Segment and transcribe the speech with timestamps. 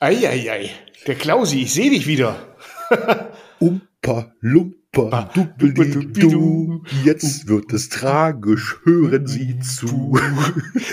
[0.00, 0.70] Eieiei,
[1.06, 2.56] der Klausi, ich sehe dich wieder.
[3.58, 10.18] Umpa, Lumpa, Duppelidu, jetzt wird es tragisch, hören Sie zu.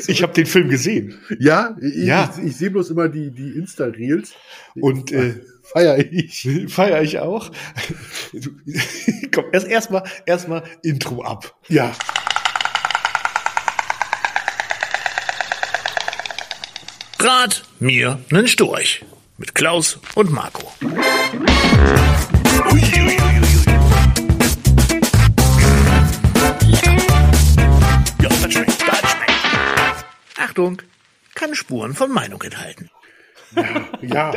[0.07, 1.15] Ich habe den Film gesehen.
[1.39, 2.33] Ja, ich, Ja.
[2.37, 4.33] ich, ich sehe bloß immer die, die Insta-Reels.
[4.75, 6.47] Und äh, Feier ich.
[6.67, 7.51] feiere ich auch.
[8.33, 8.51] Du,
[9.33, 11.55] komm, erst erstmal erstmal Intro ab.
[11.67, 11.93] Ja.
[17.23, 19.01] Rat mir nen Storch.
[19.37, 20.71] Mit Klaus und Marco.
[28.21, 30.05] Ja, das schmeckt, das schmeckt.
[30.37, 30.81] Achtung,
[31.35, 32.89] kann Spuren von Meinung enthalten.
[34.01, 34.33] Ja,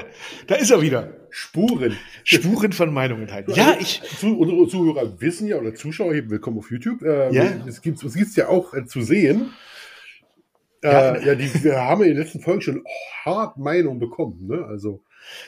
[0.47, 1.15] Da ist er wieder.
[1.31, 1.97] Spuren.
[2.25, 3.53] Spuren von Meinung enthalten.
[3.55, 4.03] Ja, ich.
[4.21, 7.03] Zu, unsere Zuhörer wissen ja, oder Zuschauer, hier, willkommen auf YouTube.
[7.03, 7.45] Äh, Ja.
[7.67, 9.53] Es gibt es gibt's ja auch äh, zu sehen.
[10.93, 11.19] Ja.
[11.19, 12.85] Ja, die, wir haben in den letzten Folgen schon
[13.25, 14.47] hart Meinung bekommen.
[14.47, 14.65] Ne?
[14.69, 15.03] Also,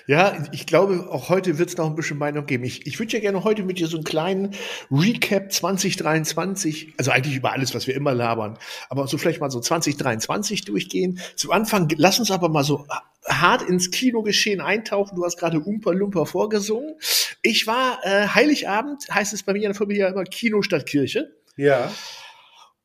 [0.06, 2.64] Ja, ich glaube, auch heute wird es noch ein bisschen Meinung geben.
[2.64, 4.55] Ich, ich würde ja gerne heute mit dir so einen kleinen
[4.91, 8.58] Recap 2023, also eigentlich über alles, was wir immer labern,
[8.89, 11.20] aber so vielleicht mal so 2023 durchgehen.
[11.36, 12.86] Zum Anfang, lass uns aber mal so
[13.28, 15.17] hart ins Kinogeschehen eintauchen.
[15.17, 16.95] Du hast gerade Umpa Lumpa vorgesungen.
[17.42, 21.36] Ich war äh, Heiligabend, heißt es bei mir in der Familie immer Kino statt Kirche.
[21.56, 21.91] ja,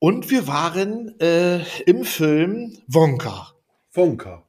[0.04, 3.54] Und wir waren äh, im Film Wonka.
[3.94, 4.46] Wonka.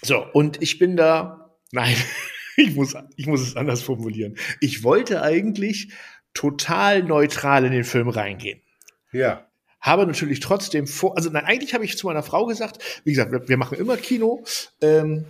[0.00, 1.96] So, und ich bin da, nein,
[2.56, 4.36] ich muss, ich muss es anders formulieren.
[4.60, 5.92] Ich wollte eigentlich
[6.34, 8.62] total neutral in den Film reingehen.
[9.10, 9.48] Ja,
[9.80, 13.32] Habe natürlich trotzdem vor, also nein, eigentlich habe ich zu meiner Frau gesagt, wie gesagt,
[13.32, 14.44] wir, wir machen immer Kino,
[14.82, 15.24] ähm,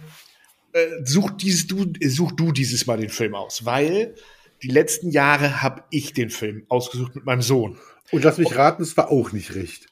[0.74, 4.16] äh, such, dieses, du, such du dieses Mal den Film aus, weil
[4.62, 7.78] die letzten Jahre habe ich den Film ausgesucht mit meinem Sohn.
[8.12, 9.88] Und lass mich raten, es war auch nicht recht.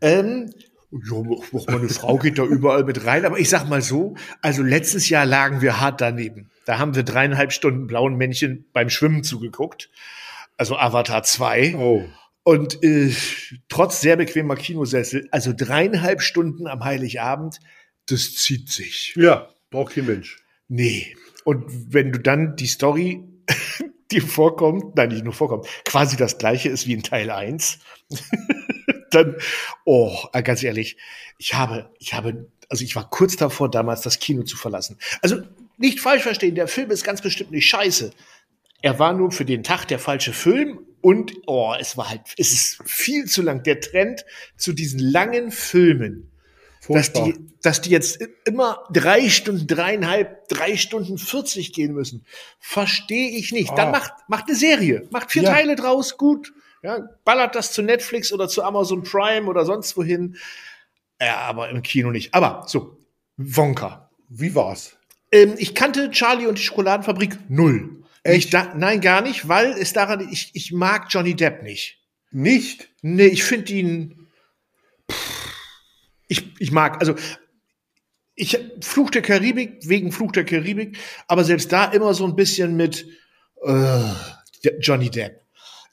[0.00, 0.52] Ähm,
[0.92, 4.62] ja, auch meine Frau geht da überall mit rein, aber ich sag mal so, also
[4.62, 6.50] letztes Jahr lagen wir hart daneben.
[6.66, 9.90] Da haben wir dreieinhalb Stunden blauen Männchen beim Schwimmen zugeguckt.
[10.58, 11.76] Also Avatar 2.
[11.76, 12.04] Oh.
[12.44, 13.12] Und äh,
[13.68, 17.60] trotz sehr bequemer Kinosessel, also dreieinhalb Stunden am Heiligabend,
[18.06, 19.14] das zieht sich.
[19.16, 20.42] Ja, braucht kein Mensch.
[20.68, 21.16] Nee.
[21.44, 23.24] Und wenn du dann die Story,
[24.12, 27.78] die vorkommt, nein, nicht nur vorkommt, quasi das gleiche ist wie in Teil 1,
[29.10, 29.36] dann,
[29.84, 30.96] oh, äh, ganz ehrlich,
[31.38, 34.98] ich habe, ich habe, also ich war kurz davor, damals das Kino zu verlassen.
[35.20, 35.42] Also
[35.76, 38.12] nicht falsch verstehen, der Film ist ganz bestimmt nicht scheiße.
[38.82, 42.52] Er war nur für den Tag der falsche Film und, oh, es war halt, es
[42.52, 43.62] ist viel zu lang.
[43.62, 44.24] Der Trend
[44.56, 46.31] zu diesen langen Filmen,
[46.88, 47.24] dass Furchtbar.
[47.24, 52.26] die, dass die jetzt immer drei Stunden, dreieinhalb, drei Stunden 40 gehen müssen,
[52.58, 53.70] verstehe ich nicht.
[53.70, 53.92] Dann Ah.
[53.92, 55.52] macht, macht eine Serie, macht vier Ja.
[55.52, 56.52] Teile draus, gut.
[56.82, 60.36] Ja, ballert das zu Netflix oder zu Amazon Prime oder sonst wohin.
[61.20, 62.34] Ja, aber im Kino nicht.
[62.34, 62.98] Aber so,
[63.36, 64.10] Wonka.
[64.28, 64.96] Wie war's?
[65.30, 68.02] Ähm, ich kannte Charlie und die Schokoladenfabrik null.
[68.24, 68.52] Echt?
[68.54, 71.98] Da, nein, gar nicht, weil es daran, ich, ich mag Johnny Depp nicht.
[72.32, 72.88] Nicht?
[73.02, 74.21] Nee, ich finde ihn.
[76.32, 77.14] Ich, ich mag, also
[78.34, 80.96] ich Fluch der Karibik wegen Fluch der Karibik,
[81.28, 83.06] aber selbst da immer so ein bisschen mit
[83.62, 84.00] äh,
[84.80, 85.41] Johnny Depp.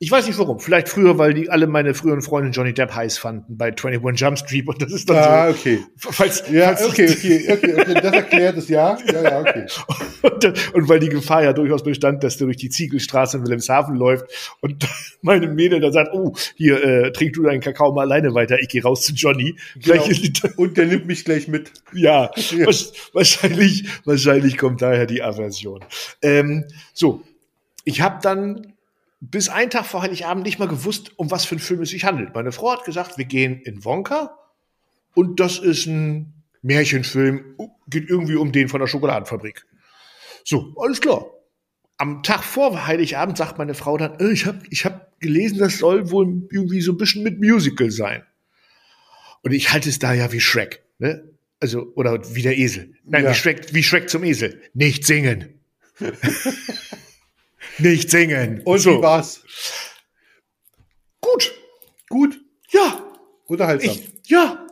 [0.01, 0.61] Ich weiß nicht warum.
[0.61, 4.39] Vielleicht früher, weil die alle meine früheren Freunde Johnny Depp heiß fanden bei 21 Jump
[4.39, 5.59] Street und das ist dann Ah, so.
[5.59, 5.79] okay.
[5.97, 7.93] Falls, Ja, falls okay, okay, okay, okay.
[8.01, 8.97] Das erklärt es, ja.
[9.11, 9.65] Ja, ja, okay.
[10.21, 13.95] Und, und weil die Gefahr ja durchaus bestand, dass der durch die Ziegelstraße in Wilhelmshaven
[13.95, 14.25] läuft
[14.61, 14.85] und
[15.21, 18.67] meine Mädel dann sagt, oh, hier, äh, trink du deinen Kakao mal alleine weiter, ich
[18.67, 19.55] gehe raus zu Johnny.
[19.81, 20.03] Genau.
[20.57, 21.71] Und der nimmt mich gleich mit.
[21.93, 22.65] ja, Ja.
[23.13, 25.83] wahrscheinlich, wahrscheinlich kommt daher die Aversion.
[26.21, 27.21] Ähm, so,
[27.85, 28.73] ich habe dann
[29.21, 32.05] bis einen Tag vor Heiligabend nicht mal gewusst, um was für einen Film es sich
[32.05, 32.33] handelt.
[32.33, 34.37] Meine Frau hat gesagt, wir gehen in Wonka
[35.13, 39.65] und das ist ein Märchenfilm, geht irgendwie um den von der Schokoladenfabrik.
[40.45, 41.25] So, alles klar.
[41.97, 45.79] Am Tag vor Heiligabend sagt meine Frau dann, äh, ich habe ich hab gelesen, das
[45.79, 48.23] soll wohl irgendwie so ein bisschen mit Musical sein.
[49.41, 51.25] Und ich halte es da ja wie Shrek, ne?
[51.61, 52.93] Also, oder wie der Esel.
[53.03, 53.31] Nein, Ja.
[53.31, 54.61] wie, Shrek, wie Shrek zum Esel.
[54.73, 55.59] Nicht singen.
[57.79, 58.61] Nicht singen.
[58.63, 59.41] Und wie war's?
[61.21, 61.53] Gut.
[62.09, 62.39] Gut.
[62.71, 63.03] Ja.
[63.45, 63.95] Unterhaltsam.
[63.95, 64.65] Ich, ja.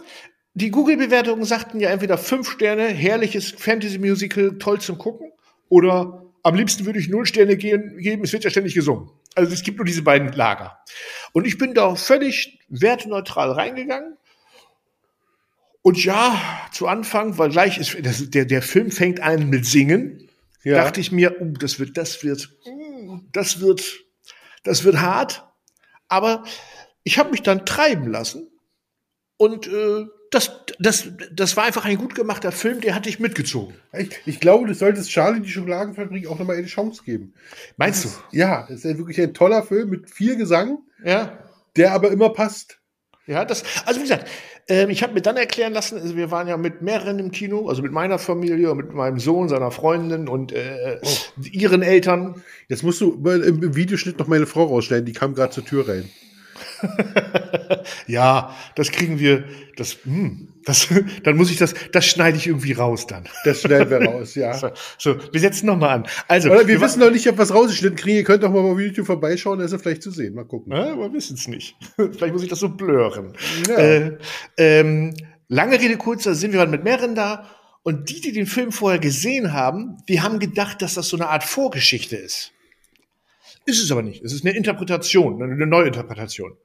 [0.54, 5.32] Die Google-Bewertungen sagten ja entweder fünf Sterne, herrliches Fantasy-Musical, toll zum Gucken,
[5.70, 9.10] oder am liebsten würde ich null Sterne gehen, geben, es wird ja ständig gesungen.
[9.36, 10.80] Also es gibt nur diese beiden Lager.
[11.34, 14.18] Und ich bin da völlig wertneutral reingegangen.
[15.84, 20.28] Und ja, zu Anfang, weil gleich ist, das, der, der Film fängt an mit Singen,
[20.64, 20.76] ja.
[20.76, 22.50] dachte ich mir, uh, das wird, das wird,
[23.32, 23.84] das wird,
[24.64, 25.46] das wird hart.
[26.08, 26.44] Aber
[27.04, 28.50] ich habe mich dann treiben lassen
[29.38, 33.76] und äh, das, das, das war einfach ein gut gemachter Film, der hat dich mitgezogen.
[33.94, 37.34] Ich, ich glaube, du solltest Charlie die Schokoladenfabrik auch nochmal eine Chance geben.
[37.78, 38.10] Meinst du?
[38.32, 41.38] Ja, es ist ja wirklich ein toller Film mit viel Gesang, Ja.
[41.78, 42.80] der aber immer passt.
[43.26, 44.28] Ja, das, also wie gesagt,
[44.68, 47.70] ähm, ich habe mir dann erklären lassen, also wir waren ja mit mehreren im Kino,
[47.70, 51.00] also mit meiner Familie und mit meinem Sohn, seiner Freundin und äh,
[51.52, 52.44] ihren Eltern.
[52.68, 56.10] Jetzt musst du im Videoschnitt noch meine Frau rausschneiden, die kam gerade zur Tür rein.
[58.08, 59.46] Ja, das kriegen wir,
[59.76, 60.88] das, hm, das,
[61.24, 63.28] dann muss ich das, das schneide ich irgendwie raus dann.
[63.46, 64.54] Das schneiden wir raus, ja.
[64.58, 66.08] So, so wir setzen noch mal an.
[66.28, 68.18] Also, Oder wir wa- wissen noch nicht, ob wir es rausgeschnitten kriegen.
[68.18, 70.34] Ihr könnt doch mal auf YouTube vorbeischauen, da ist er vielleicht zu sehen.
[70.36, 70.74] Mal gucken.
[70.74, 71.76] Ja, wir wissen es nicht.
[71.96, 73.34] Vielleicht muss ich das so blören.
[73.68, 73.76] Ja.
[73.78, 74.18] Äh,
[74.58, 75.14] ähm,
[75.48, 77.50] lange Rede, kurzer Sinn, wir waren mit mehreren da
[77.84, 81.30] und die, die den Film vorher gesehen haben, die haben gedacht, dass das so eine
[81.30, 82.52] Art Vorgeschichte ist.
[83.66, 84.24] Ist es aber nicht.
[84.24, 86.58] Es ist eine Interpretation, eine Neuinterpretation.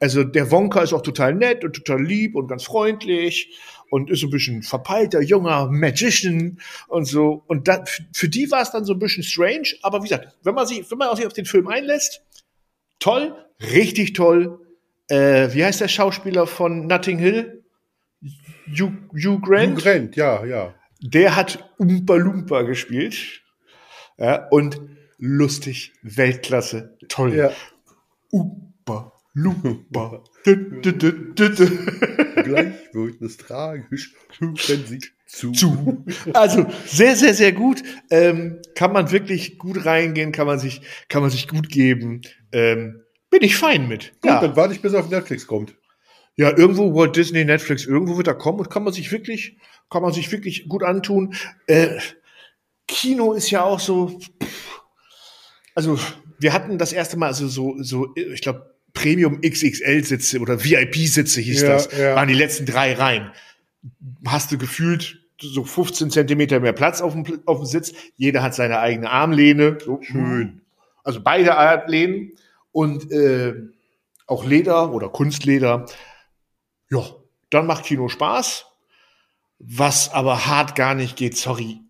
[0.00, 3.58] Also der Wonka ist auch total nett und total lieb und ganz freundlich
[3.90, 7.42] und ist so ein bisschen verpeilter, junger Magician und so.
[7.46, 10.54] Und da, für die war es dann so ein bisschen strange, aber wie gesagt, wenn
[10.54, 12.22] man sich, wenn man sich auf den Film einlässt,
[13.00, 13.34] toll,
[13.72, 14.60] richtig toll.
[15.08, 17.64] Äh, wie heißt der Schauspieler von Notting Hill?
[18.68, 19.78] Hugh, Hugh Grant?
[19.78, 20.74] Hugh Grant, ja, ja.
[21.00, 23.42] Der hat Umpa Lumpa gespielt.
[24.18, 24.80] Ja, und
[25.16, 27.34] lustig, Weltklasse, toll.
[27.34, 27.50] Ja.
[28.30, 28.67] Umpa
[30.46, 30.64] Dü.
[32.44, 34.14] Gleich wird es tragisch,
[34.56, 35.52] Sie zu.
[35.52, 36.04] Zu.
[36.32, 37.82] Also sehr, sehr, sehr gut.
[38.10, 42.22] Ähm, kann man wirklich gut reingehen, kann man sich, kann man sich gut geben.
[42.52, 44.12] Ähm, bin ich fein mit.
[44.22, 45.74] Gut, dann warte ich, bis er auf Netflix kommt.
[46.36, 49.58] Ja, irgendwo Walt Disney, Netflix, irgendwo wird er kommen und kann man sich wirklich,
[49.90, 51.34] kann man sich wirklich gut antun.
[51.66, 51.98] Äh,
[52.86, 54.80] Kino ist ja auch so, pff,
[55.74, 55.98] also
[56.38, 60.96] wir hatten das erste Mal, also so, so, ich glaube, Premium XXL Sitze oder VIP
[61.06, 62.16] Sitze hieß Ja, das, ja.
[62.16, 63.30] waren die letzten drei Reihen.
[64.26, 67.92] Hast du gefühlt so 15 Zentimeter mehr Platz auf dem, auf dem Sitz.
[68.16, 69.78] Jeder hat seine eigene Armlehne.
[69.84, 70.62] So, schön.
[71.04, 72.32] Also beide Armlehnen
[72.72, 73.54] und äh,
[74.26, 75.86] auch Leder oder Kunstleder.
[76.90, 77.04] Ja,
[77.50, 78.66] dann macht Kino Spaß.
[79.60, 81.80] Was aber hart gar nicht geht, sorry.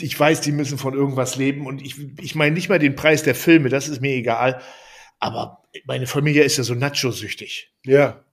[0.00, 3.22] Ich weiß, die müssen von irgendwas leben und ich, ich meine nicht mal den Preis
[3.22, 4.60] der Filme, das ist mir egal.
[5.20, 7.72] Aber meine Familie ist ja so Nacho-süchtig.
[7.84, 8.24] Ja.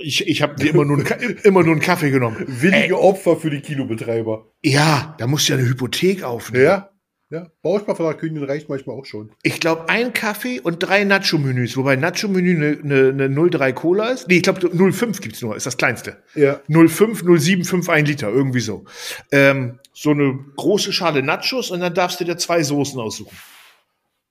[0.00, 2.44] Ich, ich habe immer, nur einen immer nur einen Kaffee genommen.
[2.48, 4.46] Willige Opfer für die Kinobetreiber.
[4.62, 6.64] Ja, da musst du ja eine Hypothek aufnehmen.
[6.64, 6.90] Ja.
[7.30, 7.50] Ja.
[7.62, 9.32] Bausparvertragkündigen reicht manchmal auch schon.
[9.42, 14.28] Ich glaube, ein Kaffee und drei Nacho-Menüs, wobei Nacho-Menü eine, eine, eine 03 Cola ist.
[14.28, 16.22] Nee, ich glaube, 05 gibt's nur, ist das kleinste.
[16.34, 16.60] Ja.
[16.68, 18.84] 05, 07, 5, 1 Liter, irgendwie so.
[19.32, 23.36] Ähm, so eine große Schale Nachos und dann darfst du dir zwei Soßen aussuchen.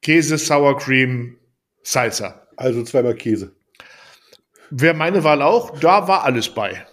[0.01, 1.37] Käse, Sour Cream,
[1.83, 2.47] Salsa.
[2.55, 3.55] Also zweimal Käse.
[4.69, 6.85] Wäre meine Wahl auch, da war alles bei.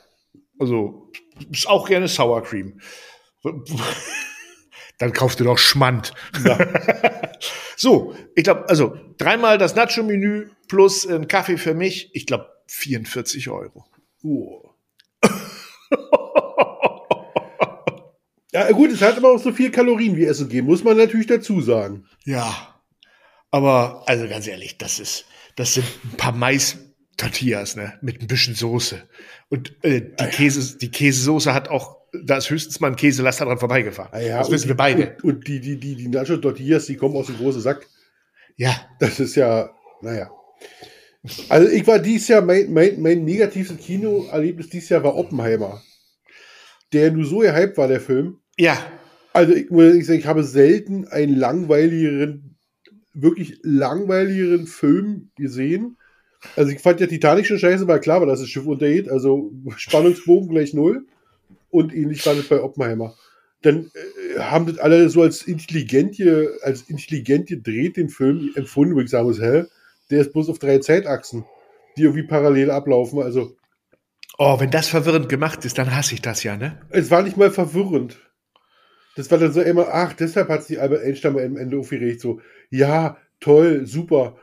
[0.58, 1.10] Also,
[1.50, 2.80] ist auch gerne Sour Cream.
[4.98, 6.12] Dann kaufst du doch Schmand.
[7.76, 13.48] so, ich glaube, also dreimal das Nacho-Menü plus ein Kaffee für mich, ich glaube 44
[13.48, 13.86] Euro.
[14.22, 14.74] Oh.
[18.52, 21.28] Ja, gut, es hat aber auch so viel Kalorien wie Essen geben, muss man natürlich
[21.28, 22.06] dazu sagen.
[22.24, 22.69] Ja,
[23.50, 25.24] aber also ganz ehrlich, das ist,
[25.56, 29.02] das sind ein paar Mais-Tortillas, ne, mit ein bisschen Soße.
[29.48, 33.58] Und äh, die Käse, die Käsesoße hat auch, da ist höchstens mal ein Käselaster dran
[33.58, 34.10] vorbeigefahren.
[34.12, 35.16] Ah ja, das wissen wir die- beide.
[35.22, 37.86] Und, und die, die, die, die Nacho Tortillas, die kommen aus dem großen Sack.
[38.56, 39.70] Ja, Das ist ja,
[40.02, 40.30] naja.
[41.48, 45.82] Also ich war dieses Jahr, mein, mein, mein negativstes Kinoerlebnis dieses Jahr war Oppenheimer.
[46.92, 48.38] Der nur so gehypt war, der Film.
[48.58, 48.76] ja,
[49.32, 52.49] Also ich muss sagen, ich habe selten einen langweiligeren,
[53.22, 55.96] wirklich langweiligeren Film gesehen.
[56.56, 59.08] Also ich fand ja Titanic schon scheiße, weil klar war, dass das Schiff untergeht.
[59.08, 61.06] Also Spannungsbogen gleich null.
[61.70, 63.14] Und ähnlich war das bei Oppenheimer.
[63.62, 63.90] Dann
[64.34, 69.00] äh, haben das alle so als intelligent, ge- als intelligent gedreht den Film empfunden, wo
[69.00, 69.64] ich sagen muss, hä?
[70.10, 71.44] Der ist bloß auf drei Zeitachsen,
[71.96, 73.20] die irgendwie parallel ablaufen.
[73.20, 73.56] Also
[74.38, 76.80] Oh, wenn das verwirrend gemacht ist, dann hasse ich das ja, ne?
[76.88, 78.18] es war nicht mal verwirrend.
[79.16, 82.40] Das war dann so immer, ach, deshalb hat sich Albert Einstein am Ende aufgeregt, so,
[82.70, 84.36] ja, toll, super.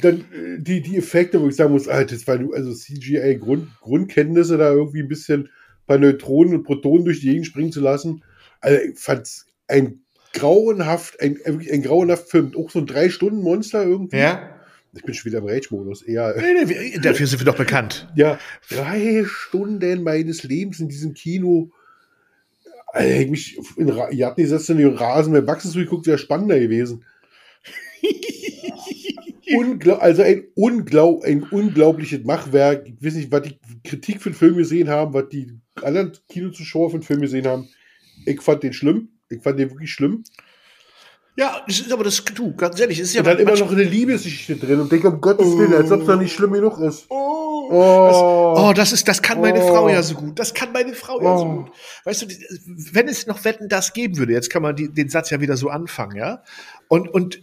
[0.00, 3.36] Dann äh, die, die Effekte, wo ich sagen muss, Alter, das war nur, also CGI
[3.38, 5.48] Grund, Grundkenntnisse da irgendwie ein bisschen
[5.86, 8.22] bei Neutronen und Protonen durch die Gegend springen zu lassen.
[8.60, 10.00] Also ich fand's ein
[10.32, 12.52] grauenhaft, ein, ein, wirklich ein grauenhaft Film.
[12.56, 14.16] Auch so ein Drei-Stunden-Monster irgendwie.
[14.18, 14.48] Ja?
[14.94, 16.02] Ich bin schon wieder im Rage-Modus.
[16.02, 18.08] Eher, Nee, nee, wir- dafür sind wir doch bekannt.
[18.14, 18.38] ja,
[18.68, 21.70] drei Stunden meines Lebens in diesem Kino.
[22.92, 26.58] Alter, ich mich in Ra- Japan gesetzt in den Rasen beim Wachsen zugeguckt, wäre spannender
[26.60, 27.04] gewesen.
[29.56, 32.86] Unglaub, also ein, unglaub, ein unglaubliches Machwerk.
[32.86, 36.90] Ich weiß nicht, was die Kritik für den Film gesehen haben, was die anderen Kinozuschauer
[36.90, 37.68] für den Film gesehen haben.
[38.26, 39.08] Ich fand den schlimm.
[39.28, 40.24] Ich fand den wirklich schlimm.
[41.36, 43.72] Ja, das ist aber das, du, ganz ehrlich, es ist ja Und dann immer noch
[43.72, 46.78] eine Liebesgeschichte drin und denke, um Gottes Willen, als ob es da nicht schlimm genug
[46.78, 47.06] ist.
[47.08, 48.54] Oh, Oh.
[48.54, 49.68] Das, oh, das ist, das kann meine Oh.
[49.68, 50.38] Frau ja so gut.
[50.38, 51.54] Das kann meine Frau ja so Oh.
[51.62, 51.70] gut.
[52.04, 52.26] Weißt du,
[52.92, 55.56] wenn es noch Wetten das geben würde, jetzt kann man die, den Satz ja wieder
[55.56, 56.42] so anfangen, ja?
[56.88, 57.40] Und, und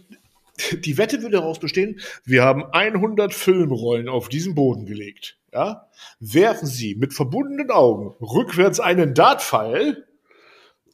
[0.72, 5.88] die Wette würde daraus bestehen, wir haben 100 Filmrollen auf diesen Boden gelegt, ja?
[6.18, 10.06] Werfen Sie mit verbundenen Augen rückwärts einen Dartpfeil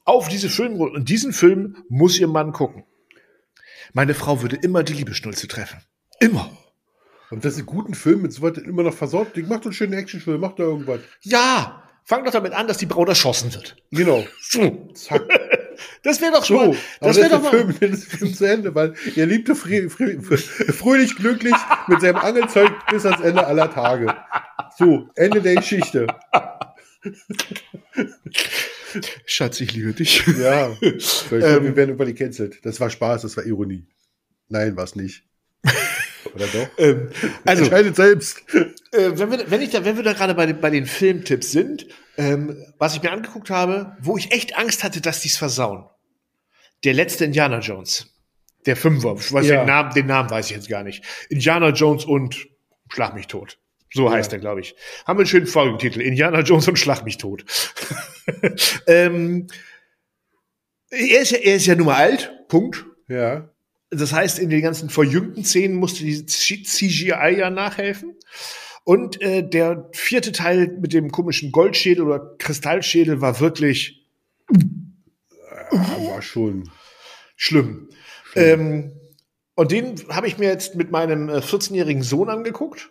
[0.05, 0.95] auf diese Filmrollen.
[0.95, 2.85] Und diesen Film muss Ihr Mann gucken.
[3.93, 5.81] Meine Frau würde immer die Liebesschnulze treffen.
[6.21, 6.51] Immer.
[7.31, 9.37] Und das ist ein guter Film mit so was immer noch versorgt.
[9.37, 11.01] Ich mach doch einen schönen Actionfilm, mach da irgendwas.
[11.23, 13.77] Ja, fang doch damit an, dass die Braut erschossen wird.
[13.91, 14.25] Genau.
[14.41, 14.91] So.
[14.95, 15.23] Zack.
[16.03, 16.77] Das wäre doch So, schon mal.
[17.01, 17.51] Das das wäre doch mal.
[17.51, 21.55] Film, der Film zu Ende, weil er liebte frö frö fröhlich glücklich
[21.89, 24.15] mit seinem Angelzeug bis ans Ende aller Tage.
[24.79, 26.07] So, Ende der Geschichte.
[29.27, 30.25] Schatz, ich liebe dich.
[30.39, 31.01] Ja, Ähm.
[31.31, 32.65] wir werden über die cancelt.
[32.65, 33.87] Das war Spaß, das war Ironie.
[34.49, 35.25] Nein, war es nicht.
[36.37, 36.69] Oder doch?
[36.79, 37.11] Ähm,
[37.45, 38.43] also, Entscheidet selbst.
[38.55, 38.65] äh,
[39.15, 41.87] wenn, wir, wenn, ich da, wenn wir da gerade bei, den- bei den Filmtipps sind,
[42.17, 45.85] ähm, was ich mir angeguckt habe, wo ich echt Angst hatte, dass die es versauen.
[46.85, 48.07] Der letzte Indiana Jones.
[48.67, 49.15] Der Fünfer.
[49.19, 49.59] Ich weiß Ja.
[49.63, 51.03] den, Namen, den Namen weiß ich jetzt gar nicht.
[51.29, 52.47] Indiana Jones und
[52.89, 53.59] Schlag mich tot.
[53.93, 54.75] So heißt er, glaube ich.
[55.07, 56.01] Haben wir einen schönen Folgentitel.
[56.01, 57.45] Indiana Jones und Schlag mich tot.
[58.87, 59.47] ähm,
[60.91, 62.33] er, ist ja, er ist ja nun mal alt.
[62.49, 62.85] Punkt.
[63.09, 63.49] Ja.
[63.91, 68.17] Das heißt, in den ganzen verjüngten Szenen musste die CGI ja nachhelfen.
[68.85, 74.07] Und äh, der vierte Teil mit dem komischen Goldschädel oder Kristallschädel war wirklich
[75.71, 76.71] War schon.
[77.35, 77.89] schlimm.
[78.35, 78.93] Ähm,
[79.55, 82.91] und den habe ich mir jetzt mit meinem äh, 14-jährigen Sohn angeguckt.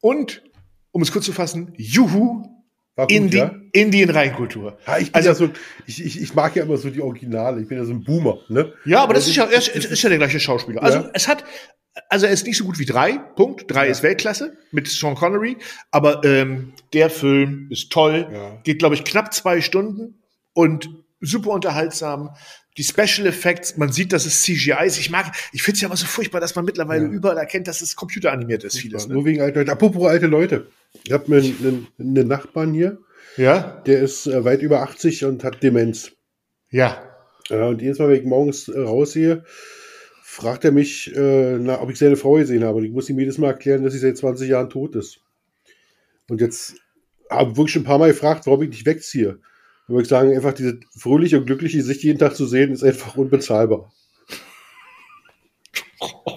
[0.00, 0.42] Und,
[0.90, 2.57] um es kurz zu fassen, Juhu,
[3.04, 3.54] gut, Indi ja?
[3.72, 4.78] Indien-Reinkultur.
[4.86, 5.48] Ja, ich, Also- ja so,
[5.86, 7.60] ich, ich, ich mag ja immer so die Originale.
[7.60, 8.38] Ich bin ja so ein Boomer.
[8.48, 8.72] Ne?
[8.84, 10.82] Ja, aber das Also ist ja, er ist, ist ja der gleiche Schauspieler.
[10.82, 11.44] Also es hat,
[12.08, 13.64] also er ist nicht so gut wie drei, Punkt.
[13.68, 15.56] Drei ist Weltklasse mit Sean Connery,
[15.90, 18.28] aber ähm, der Film ist toll,
[18.64, 20.88] geht glaube ich knapp zwei Stunden und
[21.20, 22.30] super unterhaltsam.
[22.78, 24.98] Die Special Effects, man sieht, dass es CGI ist.
[24.98, 27.10] Ich mag, ich finde es ja immer so furchtbar, dass man mittlerweile Ja.
[27.10, 29.08] überall erkennt, dass es computeranimiert ist, vieles.
[29.08, 29.14] Ne?
[29.14, 29.72] Nur wegen alter Leute.
[29.72, 30.68] Apropos alte Leute.
[31.04, 32.98] Ich habe einen, einen, einen Nachbarn hier,
[33.36, 36.12] Ja, der ist äh, weit über 80 und hat Demenz.
[36.70, 37.04] ja.
[37.50, 39.42] Ja, und jedes Mal, wenn ich morgens äh, raussehe,
[40.22, 42.76] fragt er mich, äh, na, ob ich seine Frau gesehen habe.
[42.78, 45.20] Und ich muss ihm jedes Mal erklären, dass sie seit 20 Jahren tot ist.
[46.28, 46.74] Und jetzt
[47.30, 49.38] habe ich wirklich schon ein paar Mal gefragt, warum ich nicht wegziehe.
[49.88, 52.84] Da würde ich sagen, einfach diese fröhliche und glückliche Sicht jeden Tag zu sehen, ist
[52.84, 53.90] einfach unbezahlbar.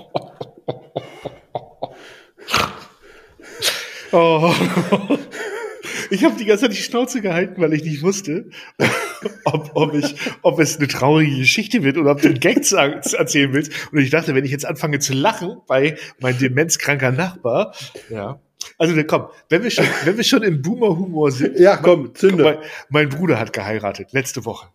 [4.13, 4.53] Oh.
[6.09, 8.49] Ich habe die ganze Zeit die Schnauze gehalten, weil ich nicht wusste,
[9.45, 13.53] ob, ob, ich, ob es eine traurige Geschichte wird oder ob du einen Gag erzählen
[13.53, 13.71] willst.
[13.93, 17.73] Und ich dachte, wenn ich jetzt anfange zu lachen bei meinem demenzkranker Nachbar,
[18.09, 18.41] ja.
[18.77, 22.43] Also dann komm, wenn wir schon, wenn wir schon im Boomer-Humor sind, Ja, komm, zünde.
[22.43, 22.57] mein,
[22.89, 24.67] mein Bruder hat geheiratet, letzte Woche.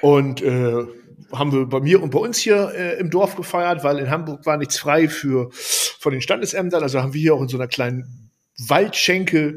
[0.00, 0.84] Und äh,
[1.32, 4.46] haben wir bei mir und bei uns hier äh, im Dorf gefeiert, weil in Hamburg
[4.46, 6.82] war nichts frei für von den Standesämtern.
[6.82, 9.56] Also haben wir hier auch in so einer kleinen Waldschenke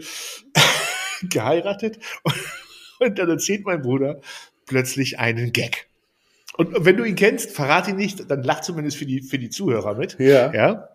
[1.30, 2.00] geheiratet.
[3.00, 4.22] Und dann erzählt mein Bruder
[4.66, 5.88] plötzlich einen Gag.
[6.58, 9.50] Und wenn du ihn kennst, verrat ihn nicht, dann lach zumindest für die, für die
[9.52, 10.18] Zuhörer mit.
[10.20, 10.52] Ja.
[10.54, 10.90] Ja.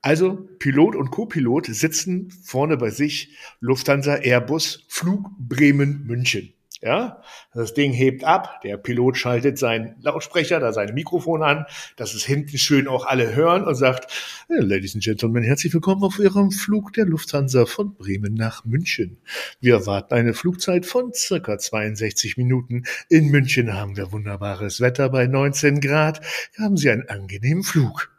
[0.00, 6.54] Also Pilot und Co-Pilot sitzen vorne bei sich Lufthansa Airbus Flug Bremen München.
[6.80, 7.22] Ja,
[7.54, 12.24] das Ding hebt ab, der Pilot schaltet seinen Lautsprecher, da sein Mikrofon an, dass es
[12.24, 14.12] hinten schön auch alle hören und sagt,
[14.48, 19.18] "Äh, Ladies and Gentlemen, herzlich willkommen auf Ihrem Flug der Lufthansa von Bremen nach München.
[19.60, 22.84] Wir erwarten eine Flugzeit von circa 62 Minuten.
[23.08, 26.20] In München haben wir wunderbares Wetter bei 19 Grad.
[26.56, 28.17] Haben Sie einen angenehmen Flug.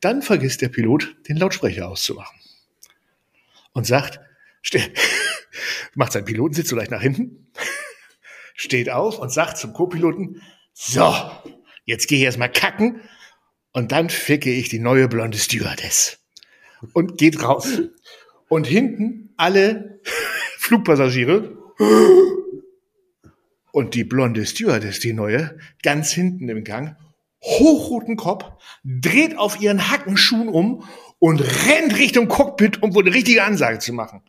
[0.00, 2.38] Dann vergisst der Pilot, den Lautsprecher auszumachen.
[3.72, 4.20] Und sagt,
[5.94, 7.52] macht seinen Pilotensitz so leicht nach hinten,
[8.54, 11.14] steht auf und sagt zum Co-Piloten, so,
[11.84, 13.00] jetzt gehe ich erstmal kacken
[13.72, 16.18] und dann ficke ich die neue blonde Stewardess.
[16.92, 17.80] Und geht raus.
[18.48, 20.00] Und hinten alle
[20.58, 21.56] Flugpassagiere
[23.72, 26.96] und die blonde Stewardess, die neue, ganz hinten im Gang,
[27.44, 28.44] hochroten Kopf,
[28.84, 33.92] dreht auf ihren Hackenschuhen um und rennt Richtung Cockpit, um wohl eine richtige Ansage zu
[33.92, 34.22] machen.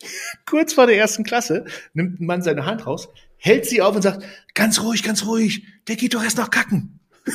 [0.46, 4.02] Kurz vor der ersten Klasse nimmt ein Mann seine Hand raus, hält sie auf und
[4.02, 7.00] sagt, ganz ruhig, ganz ruhig, der geht doch erst noch kacken.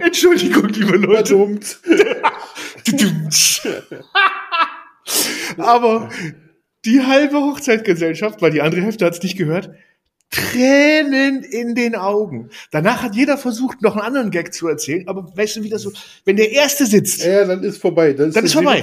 [0.00, 1.34] Entschuldigung, liebe Leute.
[5.56, 6.10] Aber
[6.84, 9.70] die halbe Hochzeitgesellschaft, weil die andere Hälfte hat es nicht gehört,
[10.30, 12.50] Tränen in den Augen.
[12.72, 15.82] Danach hat jeder versucht, noch einen anderen Gag zu erzählen, aber weißt du, wie das
[15.82, 15.92] so,
[16.24, 18.12] wenn der Erste sitzt, Ja, dann ist vorbei.
[18.14, 18.82] Dann ist Dann ist vorbei.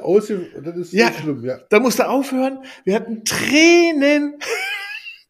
[0.00, 0.28] Aus,
[0.62, 1.12] das ist Ja.
[1.12, 1.58] schlimm, ja.
[1.68, 2.60] dann musste aufhören.
[2.84, 4.36] Wir hatten Tränen,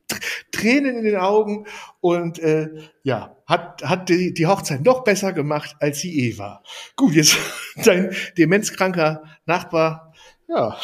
[0.52, 1.66] Tränen in den Augen
[2.00, 2.68] und äh,
[3.02, 6.62] ja, hat, hat die, die Hochzeit noch besser gemacht, als sie eh war.
[6.97, 7.37] Gut, jetzt
[7.85, 10.12] dein demenzkranker Nachbar,
[10.49, 10.76] ja.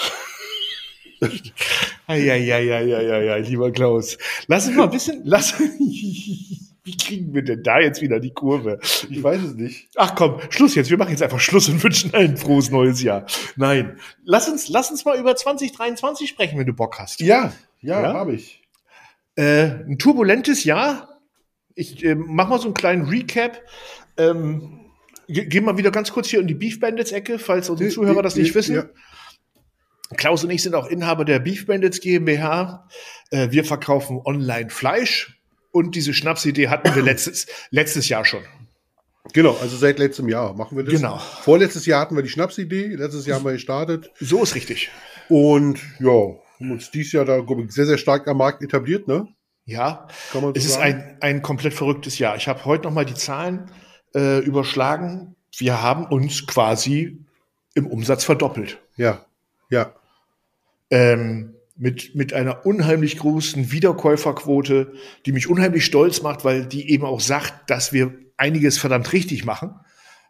[2.06, 4.16] Eieieiei, lieber Klaus.
[4.46, 8.78] Lass uns mal ein bisschen, lass, wie kriegen wir denn da jetzt wieder die Kurve?
[9.10, 9.88] Ich weiß es nicht.
[9.96, 10.90] Ach komm, Schluss jetzt.
[10.90, 13.26] Wir machen jetzt einfach Schluss und wünschen allen ein frohes neues Jahr.
[13.56, 17.20] Nein, lass uns, lass uns mal über 2023 sprechen, wenn du Bock hast.
[17.20, 18.14] Ja, ja, Ja?
[18.14, 18.62] habe ich.
[19.36, 21.20] Äh, ein turbulentes Jahr.
[21.74, 23.60] Ich äh, mach mal so einen kleinen Recap.
[24.16, 24.80] Ähm,
[25.28, 28.22] ge- Gehen wir wieder ganz kurz hier in die Beef Bandits Ecke, falls unsere Zuhörer
[28.22, 28.84] das nicht wissen.
[30.16, 32.88] Klaus und ich sind auch Inhaber der Beef Bandits GmbH.
[33.30, 35.40] Äh, wir verkaufen online Fleisch
[35.72, 38.42] und diese Schnapsidee hatten wir letztes, letztes Jahr schon.
[39.32, 40.94] Genau, also seit letztem Jahr machen wir das.
[40.94, 41.18] Genau.
[41.18, 44.10] Vorletztes Jahr hatten wir die Schnapsidee, letztes Jahr haben wir gestartet.
[44.20, 44.90] So ist richtig.
[45.28, 49.28] Und ja, haben uns dieses Jahr da ich, sehr, sehr stark am Markt etabliert, ne?
[49.64, 51.16] Ja, Kann man so es ist sagen?
[51.20, 52.36] ein, ein komplett verrücktes Jahr.
[52.36, 53.68] Ich habe heute noch mal die Zahlen
[54.14, 55.34] äh, überschlagen.
[55.58, 57.18] Wir haben uns quasi
[57.74, 58.78] im Umsatz verdoppelt.
[58.96, 59.25] Ja,
[59.70, 59.94] ja,
[60.90, 64.92] Ähm, mit, mit einer unheimlich großen Wiederkäuferquote,
[65.26, 69.44] die mich unheimlich stolz macht, weil die eben auch sagt, dass wir einiges verdammt richtig
[69.44, 69.74] machen.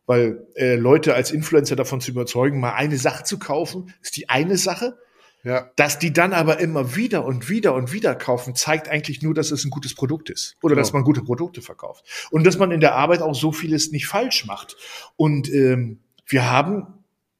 [0.06, 4.28] Weil äh, Leute als Influencer davon zu überzeugen, mal eine Sache zu kaufen, ist die
[4.28, 4.96] eine Sache.
[5.44, 5.70] ja.
[5.76, 9.52] Dass die dann aber immer wieder und wieder und wieder kaufen, zeigt eigentlich nur, dass
[9.52, 10.56] es ein gutes Produkt ist.
[10.62, 10.82] Oder Genau.
[10.82, 12.04] dass man gute Produkte verkauft.
[12.32, 14.76] Und dass man in der Arbeit auch so vieles nicht falsch macht.
[15.16, 16.95] Und ähm, wir haben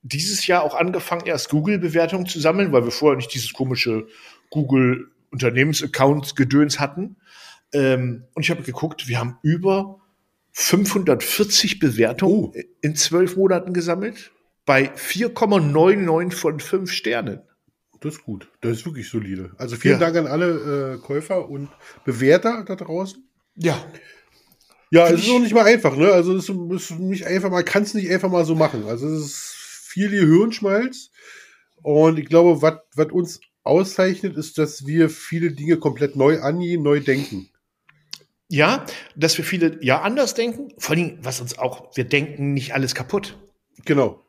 [0.08, 4.06] dieses Jahr auch angefangen, erst Google-Bewertungen zu sammeln, weil wir vorher nicht dieses komische
[4.50, 7.16] Google-Unternehmensaccount-Gedöns hatten.
[7.72, 10.00] Ähm, und ich habe geguckt, wir haben über
[10.52, 12.52] 540 Bewertungen Oh.
[12.80, 14.32] in zwölf Monaten gesammelt.
[14.64, 17.40] Bei 4,99 von 5 Sternen.
[18.00, 18.48] Das ist gut.
[18.62, 19.52] Das ist wirklich solide.
[19.58, 20.10] Also vielen Ja.
[20.10, 21.68] Dank an alle äh, Käufer und
[22.04, 23.22] Bewerter da draußen.
[23.56, 23.78] Ja,
[24.90, 26.10] Ja, es ist auch nicht mal einfach, ne?
[26.12, 28.84] Also es ist nicht einfach, man kann es nicht einfach mal so machen.
[28.86, 29.55] Also es ist
[29.96, 31.10] viel Hirnschmalz.
[31.82, 37.00] Und ich glaube, was uns auszeichnet, ist, dass wir viele Dinge komplett neu angehen, neu
[37.00, 37.48] denken.
[38.48, 38.84] Ja,
[39.16, 40.74] dass wir viele ja anders denken.
[40.78, 43.38] Vor allem, was uns auch, wir denken nicht alles kaputt.
[43.86, 44.22] Genau.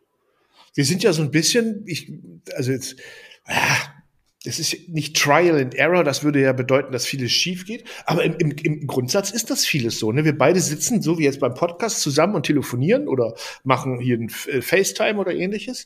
[0.73, 2.13] Wir sind ja so ein bisschen, ich,
[2.55, 2.95] also jetzt,
[3.45, 3.77] ah,
[4.47, 7.83] es ist nicht Trial and Error, das würde ja bedeuten, dass vieles schief geht.
[8.05, 10.11] Aber im, im, im Grundsatz ist das vieles so.
[10.11, 10.25] Ne?
[10.25, 13.33] Wir beide sitzen so wie jetzt beim Podcast zusammen und telefonieren oder
[13.63, 15.85] machen hier ein äh, FaceTime oder ähnliches.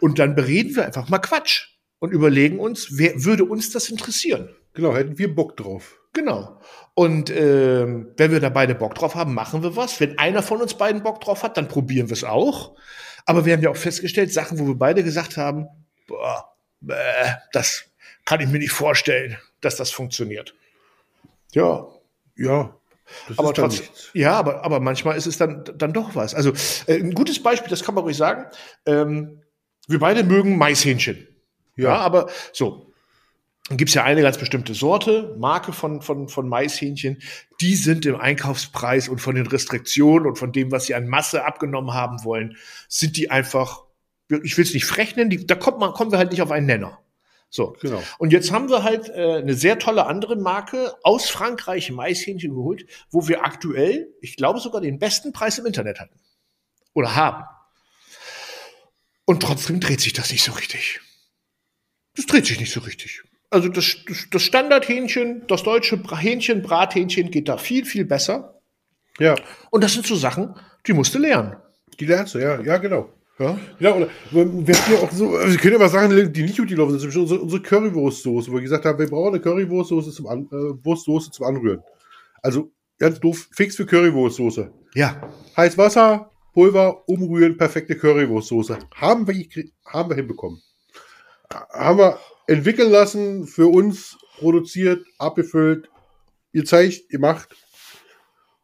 [0.00, 4.50] Und dann bereden wir einfach mal Quatsch und überlegen uns, wer würde uns das interessieren?
[4.74, 5.98] Genau, hätten wir Bock drauf.
[6.12, 6.60] Genau.
[6.94, 10.00] Und ähm, wenn wir da beide Bock drauf haben, machen wir was.
[10.00, 12.76] Wenn einer von uns beiden Bock drauf hat, dann probieren wir es auch.
[13.24, 15.66] Aber wir haben ja auch festgestellt, Sachen, wo wir beide gesagt haben,
[16.06, 16.94] boah, bäh,
[17.52, 17.91] das
[18.24, 20.54] kann ich mir nicht vorstellen, dass das funktioniert.
[21.52, 21.86] Ja,
[22.36, 22.74] Ja.
[23.28, 26.34] Das aber trotzdem, ja, aber, aber manchmal ist es dann, dann doch was.
[26.34, 26.52] Also
[26.86, 28.46] äh, ein gutes Beispiel, das kann man ruhig sagen.
[28.86, 29.42] Ähm,
[29.86, 31.28] wir beide mögen Maishähnchen.
[31.76, 31.96] Ja, Ja.
[31.98, 32.92] aber so.
[33.68, 37.20] Dann gibt's ja eine ganz bestimmte Sorte, Marke von, von, von Maishähnchen.
[37.60, 41.44] Die sind im Einkaufspreis und von den Restriktionen und von dem, was sie an Masse
[41.44, 42.56] abgenommen haben wollen,
[42.88, 43.84] sind die einfach,
[44.42, 46.50] ich will es nicht frech nennen, die, da kommt man, kommen wir halt nicht auf
[46.50, 46.98] einen Nenner.
[47.54, 47.76] So.
[47.82, 48.02] Genau.
[48.16, 52.86] Und jetzt haben wir halt äh, eine sehr tolle andere Marke aus Frankreich Maishähnchen geholt,
[53.10, 56.18] wo wir aktuell, ich glaube sogar den besten Preis im Internet hatten.
[56.94, 57.44] Oder haben.
[59.26, 61.00] Und trotzdem dreht sich das nicht so richtig.
[62.16, 63.22] Das dreht sich nicht so richtig.
[63.50, 68.62] Also das, das, das Standardhähnchen, das deutsche Hähnchen, Brathähnchen geht da viel, viel besser.
[69.18, 69.34] Ja.
[69.70, 70.54] Und das sind so Sachen,
[70.86, 71.56] die musst du lernen.
[72.00, 72.62] Die lernst du, ja.
[72.62, 73.12] Ja, genau.
[73.42, 73.58] Ja?
[73.80, 76.58] Ja, oder wir hatten ja auch so, also wir können ja mal Sachen, die nicht
[76.58, 79.40] gut gelaufen sind, zum Beispiel unsere, unsere Currywurstsoße, wo wir gesagt haben, wir brauchen eine
[79.40, 81.82] Currywurstsoße zum, An, äh, Wurstsoße zum Anrühren.
[82.40, 84.72] Also ganz doof, fix für Currywurstsoße.
[84.94, 85.20] Ja.
[85.56, 88.78] Heiß Wasser, Pulver, umrühren, perfekte Currywurstsoße.
[88.94, 90.62] Haben wir, haben wir hinbekommen.
[91.50, 95.88] Haben wir entwickeln lassen, für uns produziert, abgefüllt,
[96.52, 97.56] ihr zeigt, ihr macht,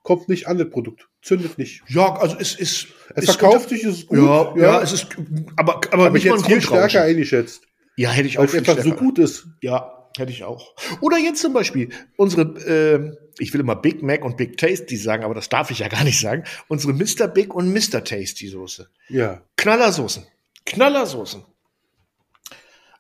[0.03, 1.83] kommt nicht an das Produkt, zündet nicht.
[1.89, 2.89] Ja, also es ist.
[3.15, 4.19] Es ist verkauft sich, es ist gut.
[4.19, 5.09] Ja, ja, es ist.
[5.57, 7.63] Aber, aber habe ich nicht mal jetzt viel stärker eingeschätzt,
[7.97, 9.47] Ja, hätte ich auch weil es so gut ist.
[9.63, 10.09] Ja.
[10.17, 10.75] hätte ich auch.
[11.01, 15.25] Oder jetzt zum Beispiel unsere, äh, ich will immer Big Mac und Big Tasty sagen,
[15.25, 16.45] aber das darf ich ja gar nicht sagen.
[16.69, 17.29] Unsere Mr.
[17.29, 18.05] Big und Mr.
[18.05, 18.89] Tasty Soße.
[19.09, 19.43] Ja.
[19.57, 20.27] Knallersoßen.
[20.67, 21.45] Knallersoßen.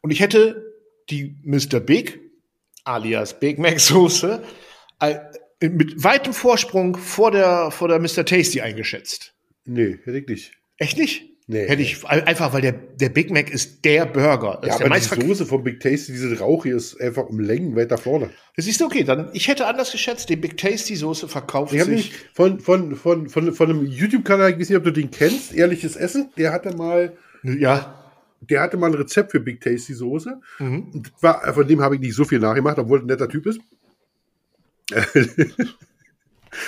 [0.00, 0.64] Und ich hätte
[1.10, 1.80] die Mr.
[1.80, 2.20] Big,
[2.84, 4.42] alias Big Mac Soße,
[5.00, 5.16] äh,
[5.60, 8.24] mit weitem Vorsprung vor der, vor der Mr.
[8.24, 9.34] Tasty eingeschätzt.
[9.64, 10.52] Nee, hätte ich nicht.
[10.76, 11.24] Echt nicht?
[11.50, 11.66] Nee.
[11.66, 14.58] Hätte ich, einfach weil der, der Big Mac ist der Burger.
[14.62, 17.74] Das Ja, aber die Soße vom Big Tasty, diese Rauch hier, ist einfach um Längen
[17.74, 18.28] weiter vorne.
[18.56, 21.96] Das ist okay, dann, ich hätte anders geschätzt, die Big Tasty Soße verkauft Ich habe
[21.96, 22.12] sich.
[22.34, 25.96] von, von, von, von, von einem YouTube-Kanal, ich weiß nicht, ob du den kennst, Ehrliches
[25.96, 27.94] Essen, der hatte mal, Ja.
[28.42, 30.38] der hatte mal ein Rezept für Big Tasty Soße.
[30.58, 31.02] Mhm.
[31.22, 33.58] War, von dem habe ich nicht so viel nachgemacht, obwohl er ein netter Typ ist.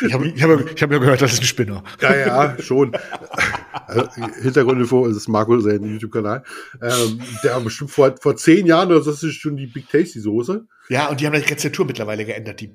[0.06, 1.82] Ich habe ich hab, ich hab ja gehört, das ist ein Spinner.
[2.00, 2.96] Ja, ja, schon.
[3.86, 4.08] Also,
[4.40, 6.44] Hintergrundinfo ist Marco sein YouTube-Kanal.
[6.80, 10.20] Ähm, der hat bestimmt vor, vor zehn Jahren oder das ist schon die Big Tasty
[10.20, 10.66] Soße.
[10.90, 12.74] Ja, und die haben die Rezeptur mittlerweile geändert, die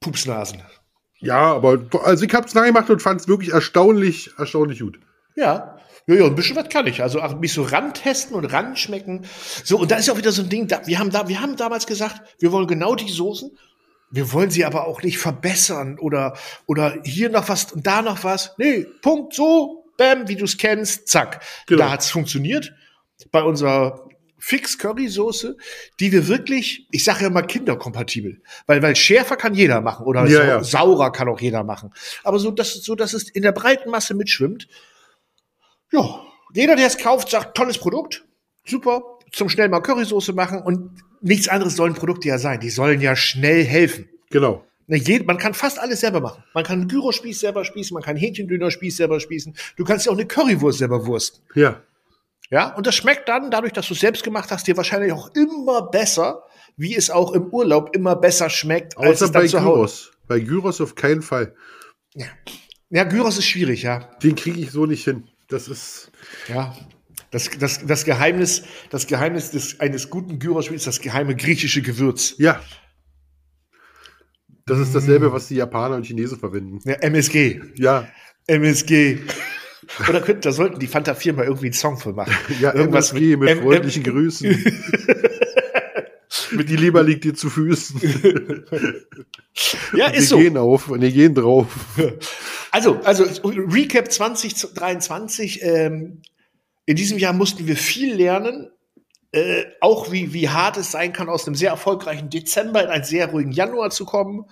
[0.00, 0.62] Pupsnasen.
[1.18, 4.98] Ja, aber also ich habe es nachgemacht und fand es wirklich erstaunlich, erstaunlich gut.
[5.36, 5.78] Ja.
[6.06, 7.02] Ja, ja, ein bisschen was kann ich.
[7.02, 9.24] Also auch mich so rantesten und ranschmecken.
[9.64, 11.40] So, und da ist ja auch wieder so ein Ding, da, wir haben da, wir
[11.40, 13.56] haben damals gesagt, wir wollen genau die Soßen.
[14.14, 18.22] Wir wollen sie aber auch nicht verbessern oder, oder hier noch was und da noch
[18.22, 18.54] was.
[18.58, 21.42] Nee, Punkt, so, bam, wie du es kennst, zack.
[21.66, 21.80] Genau.
[21.82, 22.72] Da hat's funktioniert.
[23.32, 25.56] Bei unserer Fix Curry Soße,
[25.98, 30.26] die wir wirklich, ich sage ja mal kinderkompatibel, weil weil schärfer kann jeder machen oder
[30.26, 30.62] Ja, sau ja.
[30.62, 31.92] saurer kann auch jeder machen.
[32.22, 34.68] Aber so dass so dass es in der breiten Masse mitschwimmt.
[35.90, 36.20] Ja,
[36.52, 38.24] jeder der es kauft, sagt tolles Produkt,
[38.64, 42.60] super, zum schnell mal Currysoße machen und nichts anderes sollen Produkte ja sein.
[42.60, 44.08] Die sollen ja schnell helfen.
[44.30, 44.64] Genau.
[44.86, 46.44] Man kann fast alles selber machen.
[46.52, 49.54] Man kann einen Gyrospieß selber spießen, man kann Hähnchendönerspieß selber spießen.
[49.76, 51.42] Du kannst ja auch eine Currywurst selber wursten.
[51.54, 51.82] Ja.
[52.50, 55.34] Ja, und das schmeckt dann, dadurch, dass du es selbst gemacht hast, dir wahrscheinlich auch
[55.34, 56.42] immer besser,
[56.76, 59.74] wie es auch im Urlaub immer besser schmeckt, als Außer es dann bei zu Hause.
[59.74, 60.12] Gyros.
[60.28, 61.54] Bei Gyros auf keinen Fall.
[62.90, 64.10] Ja, Gyros ist schwierig, ja.
[64.22, 65.24] Den kriege ich so nicht hin.
[65.48, 66.10] Das ist.
[66.48, 66.76] Ja.
[67.34, 72.36] Das, das, das Geheimnis, das Geheimnis des, eines guten Gyros ist das geheime griechische Gewürz.
[72.38, 72.60] Ja.
[74.66, 76.78] Das ist dasselbe, was die Japaner und Chinesen verwenden.
[76.84, 77.60] Ja, MSG.
[77.74, 78.06] Ja.
[78.46, 79.18] MSG.
[80.08, 82.32] Oder könnten, da sollten die Fanta 4 mal irgendwie einen Song für machen.
[82.60, 84.50] Ja, Irgendwas MSG mit M- freundlichen Grüßen.
[86.52, 88.00] mit die Leber liegt dir zu Füßen.
[89.92, 90.38] Ja, Wir ist so.
[90.38, 91.66] gehen auf und wir gehen drauf.
[92.70, 95.60] Also, also Recap 2023.
[95.64, 96.22] Ähm,
[96.86, 98.70] in diesem Jahr mussten wir viel lernen.
[99.32, 103.04] Äh, auch wie, wie hart es sein kann, aus einem sehr erfolgreichen Dezember in einen
[103.04, 104.44] sehr ruhigen Januar zu kommen.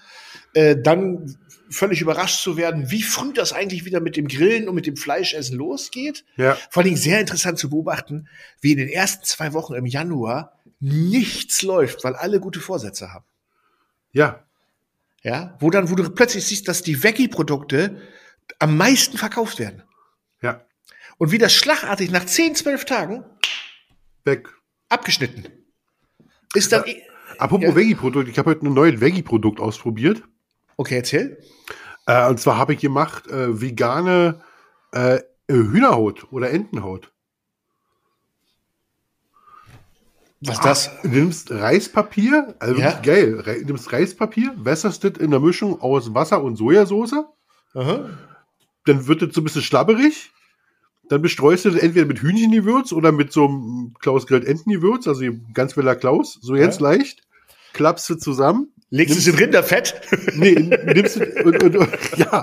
[0.54, 1.36] Äh, dann
[1.70, 4.96] völlig überrascht zu werden, wie früh das eigentlich wieder mit dem Grillen und mit dem
[4.96, 6.24] Fleischessen losgeht.
[6.36, 6.56] Ja.
[6.70, 8.28] Vor allen Dingen sehr interessant zu beobachten,
[8.60, 13.24] wie in den ersten zwei Wochen im Januar nichts läuft, weil alle gute Vorsätze haben.
[14.12, 14.44] Ja.
[15.22, 18.02] Ja, wo dann, wo du plötzlich siehst, dass die Veggie-Produkte
[18.58, 19.84] am meisten verkauft werden.
[20.42, 20.64] Ja.
[21.18, 23.24] Und wie das schlagartig nach 10, 12 Tagen
[24.24, 24.48] Weg.
[24.88, 25.46] abgeschnitten.
[26.54, 26.84] Ist dann.
[27.38, 27.74] Apropos Ja.
[27.76, 30.22] Veggie-Produkt, ich habe heute ein neues Veggie-Produkt ausprobiert.
[30.76, 31.42] Okay, erzähl.
[32.06, 34.42] Äh, und zwar habe ich gemacht äh, vegane
[34.92, 37.10] äh, Hühnerhaut oder Entenhaut.
[40.44, 40.90] Was ist das?
[41.02, 43.00] Du nimmst Reispapier, also Ja.
[43.00, 43.40] geil.
[43.40, 47.14] Re du nimmst Reispapier, wässerst das in der Mischung aus Wasser und Sojasauce.
[47.74, 48.10] Aha.
[48.86, 50.32] Dann wird das so ein bisschen schlabberig.
[51.12, 55.22] Dann bestreust du das entweder mit Hühnchengewürz oder mit so einem Klaus Grillt Entengewürz, also
[55.52, 56.88] ganz Villa Klaus, so ganz Ja.
[56.88, 57.20] leicht.
[57.74, 58.72] Klappst du zusammen.
[58.88, 59.94] Legst es in Rinderfett?
[60.34, 62.40] Nee, nimmst du und, und, und, ja.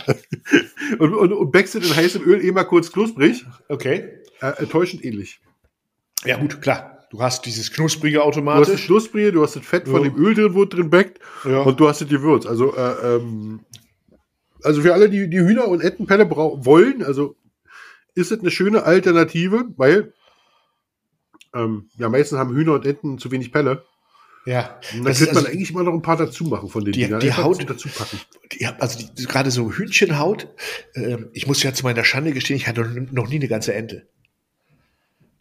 [1.00, 3.44] Und, und, und backst es in heißem Öl eh mal kurz knusprig.
[3.70, 4.08] Okay.
[4.40, 5.40] Äh, enttäuschend ähnlich.
[6.26, 7.08] Ja, gut, klar.
[7.10, 8.86] Du hast dieses Knusprige Du hast das automatisch.
[8.86, 10.10] Knusprige, du hast das Fett von Ja.
[10.12, 11.18] dem Öl drin, wo drin backt.
[11.44, 11.62] Ja.
[11.62, 12.46] Und du hast das Gewürz.
[12.46, 13.62] Also, äh, ähm,
[14.64, 17.36] also für alle, die die Hühner- und Entenpelle wollen, also
[18.16, 20.14] ist es eine schöne Alternative, weil
[21.56, 23.84] ähm, ja, meistens haben Hühner und Enten zu wenig Pelle.
[24.46, 24.80] Ja.
[24.94, 27.02] Und dann könnte man also, eigentlich mal noch ein paar dazu machen von den Die-
[27.02, 27.20] Dingern.
[27.20, 28.20] die Einfach Haut- dazu packen.
[28.58, 30.48] ja, also die, gerade so Hühnchenhaut.
[30.96, 34.08] ähm, ich muss ja zu meiner Schande gestehen, ich hatte noch nie eine ganze Ente.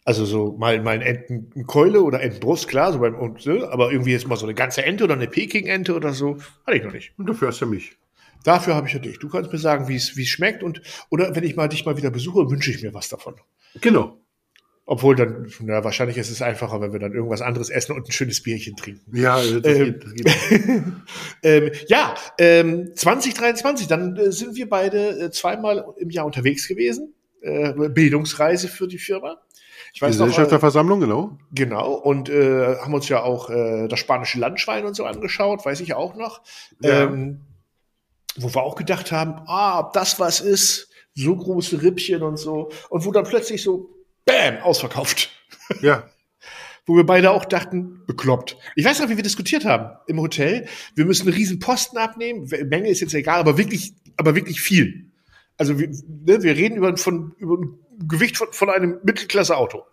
[0.05, 4.11] Also so mal, mal eine Entenkeule oder Entenbrust, klar, so beim, und, so, aber irgendwie
[4.11, 7.13] jetzt mal so eine ganze Ente oder eine Peking-Ente oder so, hatte ich noch nicht.
[7.17, 7.97] Und dafür hast du mich.
[8.43, 9.19] Dafür habe ich ja dich.
[9.19, 12.11] Du kannst mir sagen, wie es schmeckt und oder wenn ich mal dich mal wieder
[12.11, 13.35] besuche, wünsche ich mir was davon.
[13.81, 14.19] Genau.
[14.91, 18.11] Obwohl dann, na, wahrscheinlich ist es einfacher, wenn wir dann irgendwas anderes essen und ein
[18.11, 19.15] schönes Bierchen trinken.
[19.15, 19.85] Ja, das, Ähm.
[19.85, 20.83] geht, das geht.
[21.43, 27.13] Ähm, ja, ähm, 2023, dann äh, sind wir beide äh, zweimal im Jahr unterwegs gewesen.
[27.41, 29.37] Äh, Bildungsreise für die Firma.
[29.93, 31.37] Ich weiß Gesellschafterversammlung, genau.
[31.51, 35.81] genau, und äh, haben uns ja auch äh, das spanische Landschwein und so angeschaut, weiß
[35.81, 36.41] ich auch noch.
[36.81, 37.03] Ja.
[37.03, 37.41] Ähm,
[38.41, 42.71] wo wir auch gedacht haben, ah, ob das was ist, so große Rippchen und so.
[42.89, 43.89] Und wo dann plötzlich so,
[44.25, 45.29] bam, ausverkauft.
[45.81, 46.09] Ja.
[46.87, 48.57] Wo wir beide auch dachten, bekloppt.
[48.75, 50.67] Ich weiß noch, wie wir diskutiert haben im Hotel.
[50.95, 52.49] Wir müssen einen riesen Posten abnehmen.
[52.65, 55.11] Menge ist jetzt egal, aber wirklich, aber wirklich viel.
[55.57, 59.83] Also wir, ne, wir reden über, von, über ein Gewicht von, von einem Mittelklasse-Auto.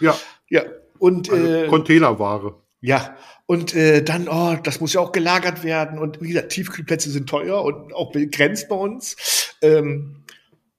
[0.00, 0.18] Ja.
[0.48, 0.62] Ja.
[0.98, 2.56] Und Also äh, Containerware.
[2.82, 3.16] Ja,
[3.46, 5.98] und äh, dann, oh, das muss ja auch gelagert werden.
[5.98, 9.54] Und wie gesagt, Tiefkühlplätze sind teuer und auch begrenzt bei uns.
[9.62, 10.24] Ähm,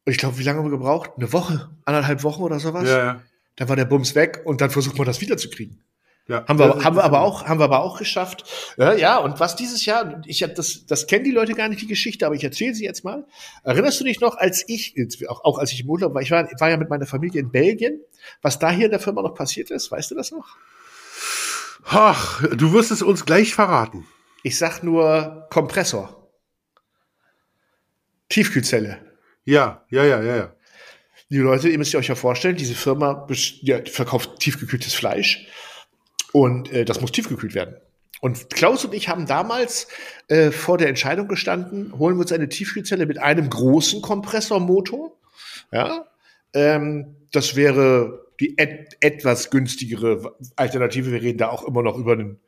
[0.05, 1.11] und ich glaube, wie lange haben wir gebraucht?
[1.15, 2.89] Eine Woche, anderthalb Wochen oder sowas.
[2.89, 3.21] Ja, ja.
[3.55, 5.81] Dann war der Bums weg und dann versucht man das wiederzukriegen.
[6.27, 6.45] ja.
[6.45, 8.43] Haben wir, haben wir aber auch, haben wir aber auch geschafft.
[8.75, 11.81] Ja, ja, und was dieses Jahr, ich habe das, das kennen die Leute gar nicht
[11.81, 13.25] die Geschichte, aber ich erzähle sie jetzt mal.
[13.63, 16.31] Erinnerst du dich noch, als ich, jetzt auch, auch als ich im Urlaub war, ich
[16.31, 18.01] war, war ja mit meiner Familie in Belgien,
[18.41, 20.57] was da hier in der Firma noch passiert ist, weißt du das noch?
[21.85, 24.05] Ach, du wirst es uns gleich verraten.
[24.43, 26.29] Ich sag nur Kompressor.
[28.29, 28.99] Tiefkühlzelle.
[29.45, 30.55] Ja, ja, ja, ja, ja.
[31.29, 33.27] Die Leute, ihr müsst euch ja vorstellen, diese Firma
[33.61, 35.47] ja, verkauft tiefgekühltes Fleisch
[36.31, 37.75] und äh, das muss tiefgekühlt werden.
[38.21, 39.87] Und Klaus und ich haben damals
[40.27, 45.17] äh, vor der Entscheidung gestanden, holen wir uns eine Tiefkühlzelle mit einem großen Kompressormotor.
[45.71, 46.05] Ja,
[46.53, 51.11] ähm, das wäre die et etwas günstigere Alternative.
[51.11, 52.39] Wir reden da auch immer noch über einen,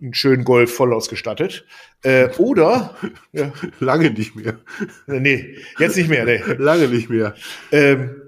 [0.00, 1.66] einen schönen Golf voll ausgestattet.
[2.02, 2.96] Äh, oder,
[3.32, 4.58] ja, Lange nicht mehr.
[5.06, 6.42] nee, jetzt nicht mehr, nee.
[6.58, 7.34] Lange nicht mehr.
[7.72, 8.22] Ähm,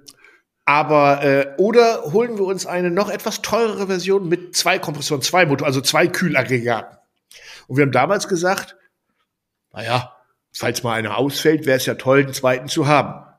[0.64, 5.46] aber äh, oder holen wir uns eine noch etwas teurere Version mit zwei Kompressoren, zwei
[5.46, 6.96] Motor, also zwei Kühlaggregaten.
[7.66, 8.76] Und wir haben damals gesagt,
[9.72, 10.12] naja,
[10.52, 13.29] falls mal einer ausfällt, wäre es ja toll, den zweiten zu haben.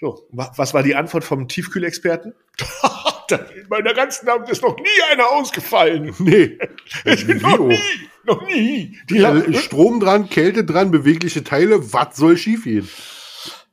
[0.00, 0.08] Ja.
[0.08, 2.34] So, wa- was war die Antwort vom Tiefkühlexperten?
[3.30, 6.14] In meiner ganzen Namen ist noch nie einer ausgefallen.
[6.18, 6.58] Nee.
[7.04, 7.78] noch Wie, nie,
[8.24, 8.98] noch nie.
[9.10, 12.88] Die Äh, Strom dran, Kälte dran, bewegliche Teile, was soll schiefgehen?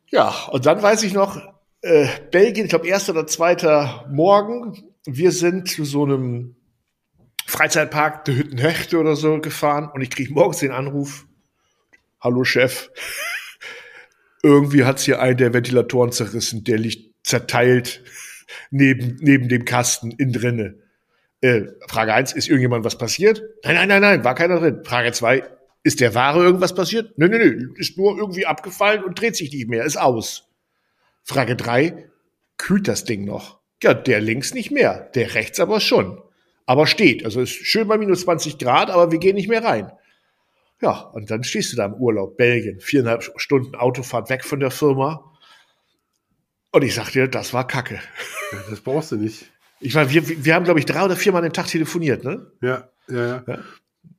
[0.10, 1.38] Ja, und dann weiß ich noch,
[1.82, 4.84] äh, Belgien, ich glaube, erster oder zweiter Morgen.
[5.06, 6.56] Wir sind zu so einem
[7.46, 11.28] Freizeitpark, der Hüttenhechte oder so gefahren und ich kriege morgens den Anruf,
[12.20, 12.90] hallo Chef,
[14.45, 18.03] irgendwie hat's hier einen der Ventilatoren zerrissen, der liegt zerteilt
[18.69, 20.75] neben, neben dem Kasten innen drinne.
[21.41, 23.41] Äh, Frage eins: ist irgendjemand was passiert?
[23.63, 24.81] Nein, nein, nein, nein, war keiner drin.
[24.84, 25.43] Frage zwei:
[25.84, 27.17] ist der Ware irgendwas passiert?
[27.17, 30.47] Nö, nö, nö, ist nur irgendwie abgefallen und dreht sich nicht mehr, ist aus.
[31.23, 32.10] Frage drei:
[32.58, 33.60] kühlt das Ding noch?
[33.81, 36.21] Ja, der links nicht mehr, der rechts aber schon.
[36.67, 39.91] Aber steht, also ist schön bei minus 20 Grad, aber wir gehen nicht mehr rein.
[40.82, 44.72] Ja, und dann stehst du da im Urlaub, Belgien, viereinhalb Stunden Autofahrt weg von der
[44.72, 45.32] Firma.
[46.72, 48.00] Und ich sag dir, das war Kacke.
[48.70, 49.46] Das brauchst du nicht.
[49.80, 52.52] Ich meine, wir, wir haben, glaube ich, drei oder viermal den Tag telefoniert, ne?
[52.62, 53.44] Ja, ja, ja.
[53.48, 53.60] Ja.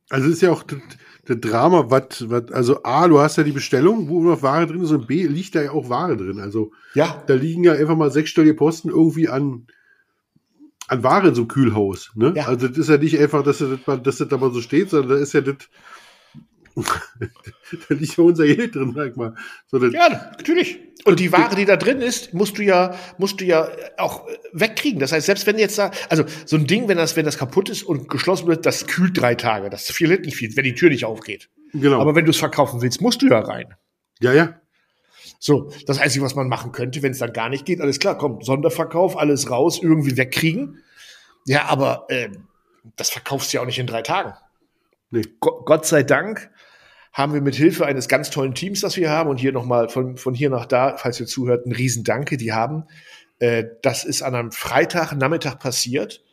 [0.09, 0.79] Also ist ja auch das,
[1.25, 4.81] das Drama, was, was, also A, du hast ja die Bestellung, wo noch Ware drin
[4.81, 6.39] ist, und B, liegt da ja auch Ware drin.
[6.39, 9.67] Also Ja, da liegen ja einfach mal sechsstellige Posten irgendwie an,
[10.87, 12.11] an Ware in so einem Kühlhaus.
[12.15, 12.33] Ne?
[12.35, 12.45] Ja.
[12.45, 15.09] Also das ist ja nicht einfach, dass das, dass das da mal so steht, sondern
[15.09, 15.57] da ist ja das,
[17.89, 19.35] da liegt ja unser Geld drin, sag mal.
[19.67, 20.79] So, ja, natürlich.
[21.05, 24.37] Und die Ware, die da drin ist, musst du ja, musst du ja auch äh,
[24.53, 24.99] wegkriegen.
[24.99, 27.69] Das heißt, selbst wenn jetzt da, also so ein Ding, wenn das, wenn das kaputt
[27.69, 29.69] ist und geschlossen wird, das kühlt drei Tage.
[29.69, 31.49] Das verliert nicht viel, wenn die Tür nicht aufgeht.
[31.73, 31.99] genau.
[31.99, 33.73] Aber wenn du es verkaufen willst, musst du ja rein.
[34.19, 34.59] ja, ja.
[35.39, 38.17] So, das Einzige, was man machen könnte, wenn es dann gar nicht geht, alles klar,
[38.17, 40.81] komm, Sonderverkauf, alles raus, irgendwie wegkriegen.
[41.45, 42.47] Ja, aber ähm,
[42.95, 44.33] das verkaufst du ja auch nicht in drei Tagen.
[45.11, 45.21] Nee.
[45.39, 46.49] Go Gott sei Dank
[47.17, 50.17] haben wir mit Hilfe eines ganz tollen Teams, das wir haben, und hier nochmal von,
[50.17, 52.83] von hier nach da, falls ihr zuhört, ein Riesendanke, die haben,
[53.39, 56.23] äh, das ist an einem Freitag Nachmittag passiert.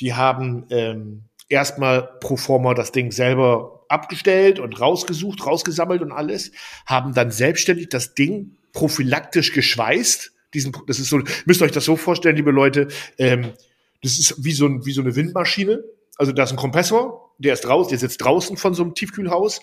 [0.00, 6.52] Die haben ähm, erstmal pro forma das Ding selber abgestellt und rausgesucht, rausgesammelt und alles,
[6.84, 10.32] haben dann selbstständig das Ding prophylaktisch geschweißt.
[10.52, 13.54] Diesen, das ist so, müsst ihr euch das so vorstellen, liebe Leute, ähm,
[14.02, 15.82] das ist wie so, ein, wie so eine Windmaschine.
[16.18, 19.62] Also da ist ein Kompressor, der ist raus, der sitzt draußen von so einem Tiefkühlhaus,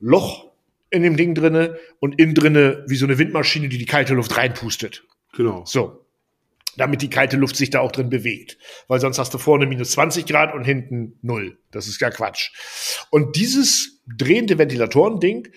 [0.00, 0.48] Loch
[0.90, 4.36] in dem Ding drinne und innen drinne wie so eine Windmaschine, die die kalte Luft
[4.36, 5.04] reinpustet.
[5.34, 5.64] Genau.
[5.64, 6.04] So.
[6.76, 8.56] Damit die kalte Luft sich da auch drin bewegt.
[8.86, 11.58] Weil sonst hast du vorne minus 20 Grad und hinten null.
[11.72, 12.52] Das ist ja Quatsch.
[13.10, 15.48] Und dieses drehende Ventilatoren-Ding,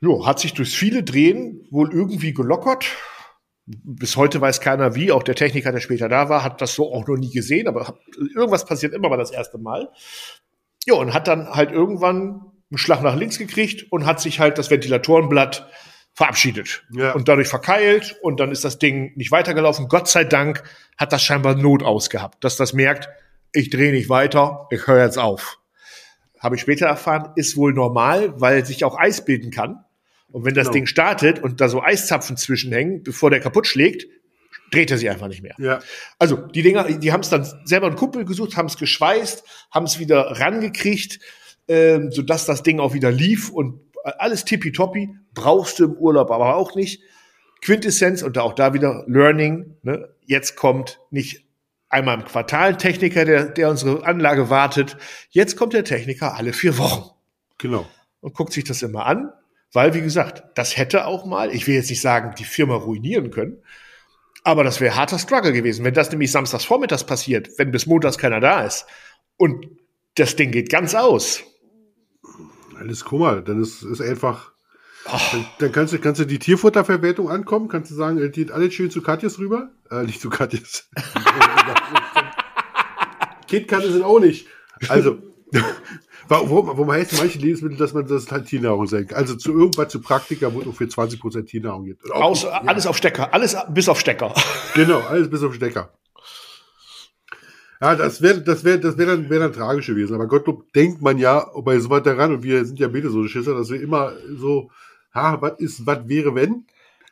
[0.00, 2.86] jo, hat sich durchs viele Drehen wohl irgendwie gelockert.
[3.66, 5.12] Bis heute weiß keiner wie.
[5.12, 7.66] Auch der Techniker, der später da war, hat das so auch noch nie gesehen.
[7.66, 9.90] Aber irgendwas passiert immer mal das erste Mal.
[10.86, 14.58] Ja, und hat dann halt irgendwann einen Schlag nach links gekriegt und hat sich halt
[14.58, 15.68] das Ventilatorenblatt
[16.14, 17.12] verabschiedet Ja.
[17.12, 19.88] und dadurch verkeilt und dann ist das Ding nicht weitergelaufen.
[19.88, 20.62] Gott sei Dank
[20.96, 23.08] hat das scheinbar Not ausgehabt, dass das merkt,
[23.52, 25.58] ich drehe nicht weiter, ich höre jetzt auf.
[26.40, 29.84] Habe ich später erfahren, ist wohl normal, weil sich auch Eis bilden kann.
[30.30, 30.74] Und wenn das Genau.
[30.74, 34.06] Ding startet und da so Eiszapfen zwischenhängen, bevor der kaputt schlägt,
[34.70, 35.54] dreht er sich einfach nicht mehr.
[35.58, 35.80] Ja.
[36.18, 39.86] Also die Dinger, die haben es dann selber einen Kumpel gesucht, haben es geschweißt, haben
[39.86, 41.20] es wieder rangekriegt,
[41.68, 45.10] ähm, sodass das Ding auch wieder lief und alles tippitoppi.
[45.34, 47.02] Brauchst du im Urlaub aber auch nicht.
[47.60, 49.76] Quintessenz und auch da wieder Learning.
[49.82, 50.08] Ne?
[50.24, 51.44] Jetzt kommt nicht
[51.88, 54.96] einmal im Quartal ein Techniker, der, der unsere Anlage wartet.
[55.30, 57.10] Jetzt kommt der Techniker alle vier Wochen
[57.58, 57.86] Genau.
[58.20, 59.32] und guckt sich das immer an,
[59.72, 63.30] weil, wie gesagt, das hätte auch mal, ich will jetzt nicht sagen, die Firma ruinieren
[63.30, 63.62] können,
[64.44, 65.84] aber das wäre harter Struggle gewesen.
[65.84, 68.86] Wenn das nämlich samstags vormittags passiert, wenn bis montags keiner da ist
[69.36, 69.66] und
[70.14, 71.42] das Ding geht ganz aus.
[72.78, 73.40] Alles Kummer.
[73.42, 74.52] Dann ist, ist einfach.
[75.32, 78.74] Dann, dann kannst du, kannst du die Tierfutterverwertung ankommen, kannst du sagen, es geht alles
[78.74, 79.70] schön zu Katjes rüber.
[79.90, 80.90] Äh, nicht zu Katjes.
[83.46, 84.46] KitKat sind auch nicht.
[84.88, 85.18] Also,
[86.28, 89.16] warum, warum heißt manche Lebensmittel, dass man das halt Tiernahrung sein kann?
[89.18, 92.10] Also zu irgendwas zu Praktika, wo es für 20% Tiernahrung gibt.
[92.12, 94.34] Auch- Aus, Alles auf Stecker, alles bis auf Stecker.
[94.74, 95.90] Genau, alles bis auf Stecker.
[97.80, 100.14] Ja, das wäre das wär, das wär dann, wär dann tragisch gewesen.
[100.14, 103.26] Aber Gottlob denkt man ja bei so weit daran, und wir sind ja beide so
[103.26, 104.70] Schisser, dass wir immer so,
[105.14, 106.64] ha, was ist, was wäre, wenn?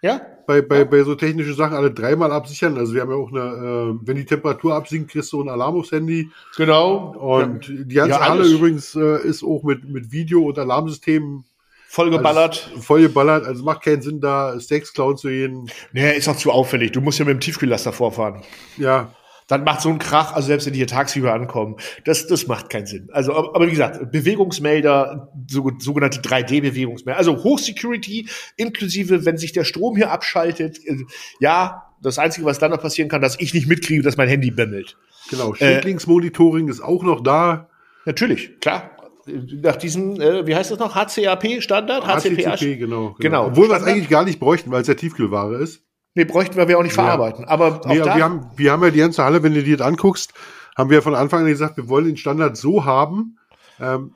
[0.02, 0.20] Ja?
[0.46, 2.76] Bei, bei, bei so technischen Sachen alle dreimal absichern.
[2.78, 5.76] Also wir haben ja auch eine, äh, wenn die Temperatur absinkt, kriegst du einen Alarm
[5.76, 6.30] aufs Handy.
[6.56, 7.16] Genau.
[7.16, 11.44] Und die ganze Ja, Halle übrigens äh, ist auch mit, mit Video- und Alarmsystemen
[11.88, 12.70] Vollgeballert.
[12.72, 13.46] alles voll geballert.
[13.46, 15.70] Also macht keinen Sinn, da Steaks klauen zu gehen.
[15.92, 16.92] Nee, ist auch zu auffällig.
[16.92, 18.42] Du musst ja mit dem Tiefkühllaster vorfahren.
[18.76, 19.14] Ja,
[19.46, 22.68] Dann macht so ein Krach, also selbst wenn die hier tagsüber ankommen, das, das macht
[22.68, 23.08] keinen Sinn.
[23.12, 29.96] Also, aber, wie gesagt, Bewegungsmelder, so, sogenannte 3D-Bewegungsmelder, also Hochsecurity, inklusive, wenn sich der Strom
[29.96, 30.96] hier abschaltet, äh,
[31.38, 34.50] ja, das Einzige, was dann noch passieren kann, dass ich nicht mitkriege, dass mein Handy
[34.50, 34.96] bimmelt.
[35.30, 35.54] genau.
[35.54, 37.68] Schädlingsmonitoring ist auch noch da.
[38.04, 38.90] Natürlich, klar.
[39.26, 42.06] Nach diesem, äh, wie heißt das noch, HCAP-Standard?
[42.06, 43.46] HCCP, genau, Genau.
[43.46, 45.85] Obwohl wir es eigentlich gar nicht bräuchten, weil es ja Tiefkühlware ist.
[46.16, 47.44] Nee, bräuchten wir, wir auch nicht verarbeiten.
[47.44, 49.76] Aber auch Nee, aber wir, haben, wir haben ja die ganze Halle, wenn du dir
[49.76, 50.32] das anguckst,
[50.74, 53.38] haben wir von Anfang an gesagt, wir wollen den Standard so haben,
[53.78, 54.14] ähm,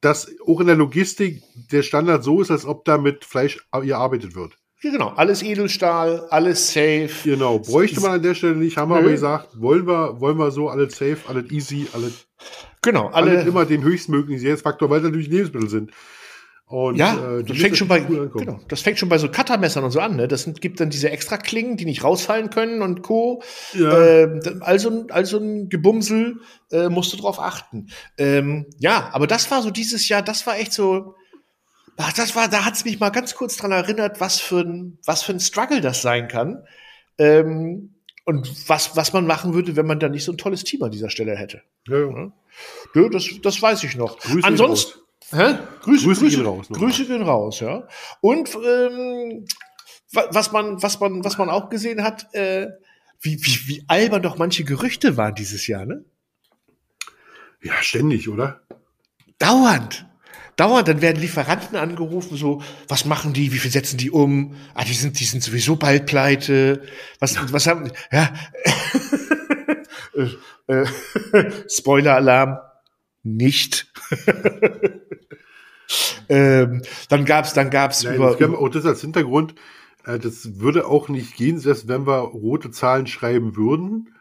[0.00, 4.36] dass auch in der Logistik der Standard so ist, als ob da mit Fleisch gearbeitet
[4.36, 4.56] wird.
[4.80, 7.10] Ja, genau, alles Edelstahl, alles safe.
[7.24, 10.52] Genau, bräuchte man an der Stelle nicht, haben wir aber gesagt, wollen wir, wollen wir
[10.52, 12.28] so, alles safe, alles easy, alles,
[12.82, 15.90] Genau, alles alle, immer den höchstmöglichen Sicherheitsfaktor, weil es natürlich Lebensmittel sind.
[16.70, 19.90] Und, Ja, äh, das fängt schon bei, genau, das fängt schon bei so Cuttermessern und
[19.90, 20.28] so an, ne?
[20.28, 23.42] Das sind, gibt dann diese extra Klingen, die nicht rausfallen können und Co.
[23.74, 23.90] Ja.
[24.26, 26.38] Dann- also, ein- also ein Gebumsel
[26.70, 27.88] äh, musst du drauf achten.
[28.18, 31.16] Ähm, ja, aber das war so dieses Jahr, das war echt so,
[31.96, 35.24] ach, das war, da hat's mich mal ganz kurz dran erinnert, was für ein, was
[35.24, 36.62] für ein Struggle das sein kann.
[37.18, 37.94] Ähm,
[38.26, 40.92] und was, was man machen würde, wenn man da nicht so ein tolles Team an
[40.92, 41.62] dieser Stelle hätte.
[41.88, 42.32] Ja, ja.
[42.94, 44.18] Ja, das, das weiß ich noch.
[44.20, 45.00] Grüße Ansonsten,
[45.32, 45.58] hä?
[45.82, 46.68] Grüße, Grüße Grüße, gehen raus.
[46.68, 47.86] Grüße gehen raus, ja.
[48.20, 49.44] Und ähm,
[50.12, 52.68] wa- was man, was man, was man auch gesehen hat, äh,
[53.20, 56.04] wie, wie, wie albern doch manche Gerüchte waren dieses Jahr, ne?
[57.62, 58.62] ja, ständig, oder?
[59.38, 60.06] Dauernd.
[60.56, 64.56] Dauernd, dann werden Lieferanten angerufen, so, was machen die, wie viel setzen die um?
[64.74, 66.82] Ah, die sind, die sind sowieso bald pleite.
[67.18, 68.32] Was, was haben, ja.
[70.68, 70.86] äh, äh,
[71.68, 72.58] Spoiler-Alarm.
[73.22, 73.92] Nicht.
[76.28, 79.54] ähm, dann gab's, dann gab's Nein, über, das auch das als Hintergrund.
[80.04, 84.14] Äh, das würde auch nicht gehen, selbst wenn wir rote Zahlen schreiben würden,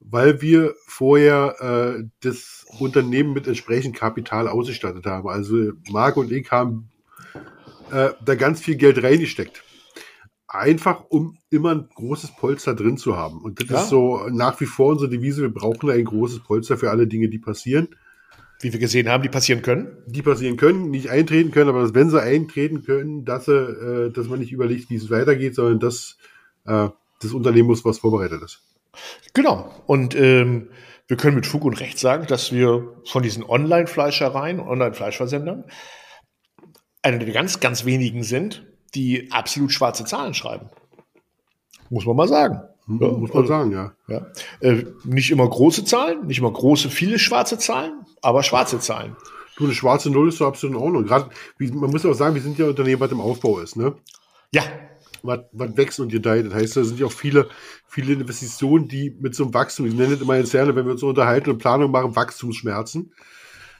[0.00, 5.28] weil wir vorher äh, das Unternehmen mit entsprechendem Kapital ausgestattet haben.
[5.28, 6.90] Also Marc und ich haben
[7.90, 9.62] äh, da ganz viel Geld reingesteckt.
[10.48, 13.40] Einfach, um immer ein großes Polster drin zu haben.
[13.40, 13.82] Und das Ja.
[13.82, 15.42] ist so nach wie vor unsere Devise.
[15.42, 17.88] Wir brauchen ein großes Polster für alle Dinge, die passieren
[18.62, 19.98] wie wir gesehen haben, die passieren können.
[20.06, 24.10] die passieren können, nicht eintreten können, aber dass, wenn sie eintreten können, dass, sie, äh,
[24.10, 26.16] dass man nicht überlegt, wie es weitergeht, sondern dass
[26.64, 26.88] äh,
[27.20, 28.62] das Unternehmen muss, was vorbereitet ist.
[29.34, 29.70] Genau.
[29.86, 30.68] Und ähm,
[31.08, 35.64] wir können mit Fug und Recht sagen, dass wir von diesen Online-Fleischereien, Online-Fleischversendern,
[37.02, 40.70] einer der ganz, ganz wenigen sind, die absolut schwarze Zahlen schreiben.
[41.90, 42.60] Muss man mal sagen.
[42.88, 43.92] Ja, muss man sagen, ja.
[44.08, 44.26] Ja.
[44.60, 49.16] Äh, nicht immer große Zahlen, nicht immer große, viele schwarze Zahlen, aber schwarze Zahlen.
[49.56, 51.04] Du, eine schwarze Null ist so absolut in Ordnung.
[51.04, 53.94] Gerade, wie, man muss auch sagen, wir sind ja Unternehmen, was im Aufbau ist, ne?
[54.52, 54.62] Ja,
[55.22, 56.46] Was, was wächst und gedeiht.
[56.46, 57.48] Das heißt, da sind ja auch viele,
[57.86, 61.02] viele Investitionen, die mit so einem Wachstum, ich nenne das immer interne, wenn wir uns
[61.02, 63.12] unterhalten und Planung machen, Wachstumsschmerzen.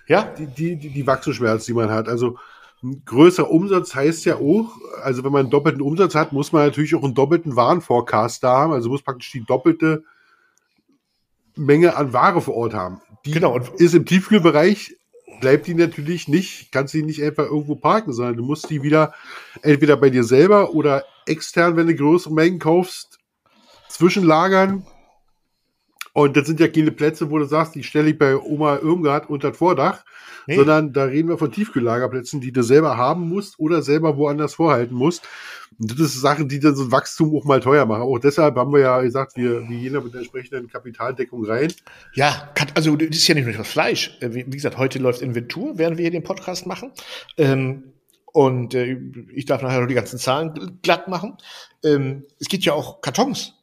[0.06, 2.08] ja, Die, die, die, die Wachstumsschmerzen, die man hat.
[2.08, 2.38] Also,
[2.82, 6.64] Ein größerer Umsatz heißt ja auch, also wenn man einen doppelten Umsatz hat, muss man
[6.66, 8.72] natürlich auch einen doppelten Warenforecast da haben.
[8.72, 10.02] Also muss praktisch die doppelte
[11.54, 13.00] Menge an Ware vor Ort haben.
[13.24, 14.96] Die Genau, und- ist im Tiefkühlbereich,
[15.40, 19.12] bleibt die natürlich nicht, kannst die nicht einfach irgendwo parken, sondern du musst die wieder
[19.62, 23.18] entweder bei dir selber oder extern, wenn du größere Mengen kaufst,
[23.88, 24.84] zwischenlagern.
[26.14, 29.30] Und das sind ja keine Plätze, wo du sagst, die stelle ich bei Oma Irmgard
[29.30, 30.04] unter das Vordach,
[30.46, 30.56] Nee.
[30.56, 34.94] sondern da reden wir von Tiefkühllagerplätzen, die du selber haben musst oder selber woanders vorhalten
[34.96, 35.22] musst.
[35.78, 38.02] Und das ist Sachen, die dann so ein Wachstum auch mal teuer machen.
[38.02, 41.72] Auch deshalb haben wir ja gesagt, wir, wir gehen da mit der entsprechenden Kapitaldeckung rein.
[42.14, 44.18] Ja, also das ist ja nicht nur das Fleisch.
[44.20, 46.90] Äh, Wie gesagt, heute läuft Inventur, während wir hier den Podcast machen.
[47.38, 47.84] Ähm,
[48.32, 48.98] und äh,
[49.34, 51.36] ich darf nachher noch die ganzen Zahlen gl- glatt machen.
[51.84, 53.61] Ähm, es geht ja auch Kartons.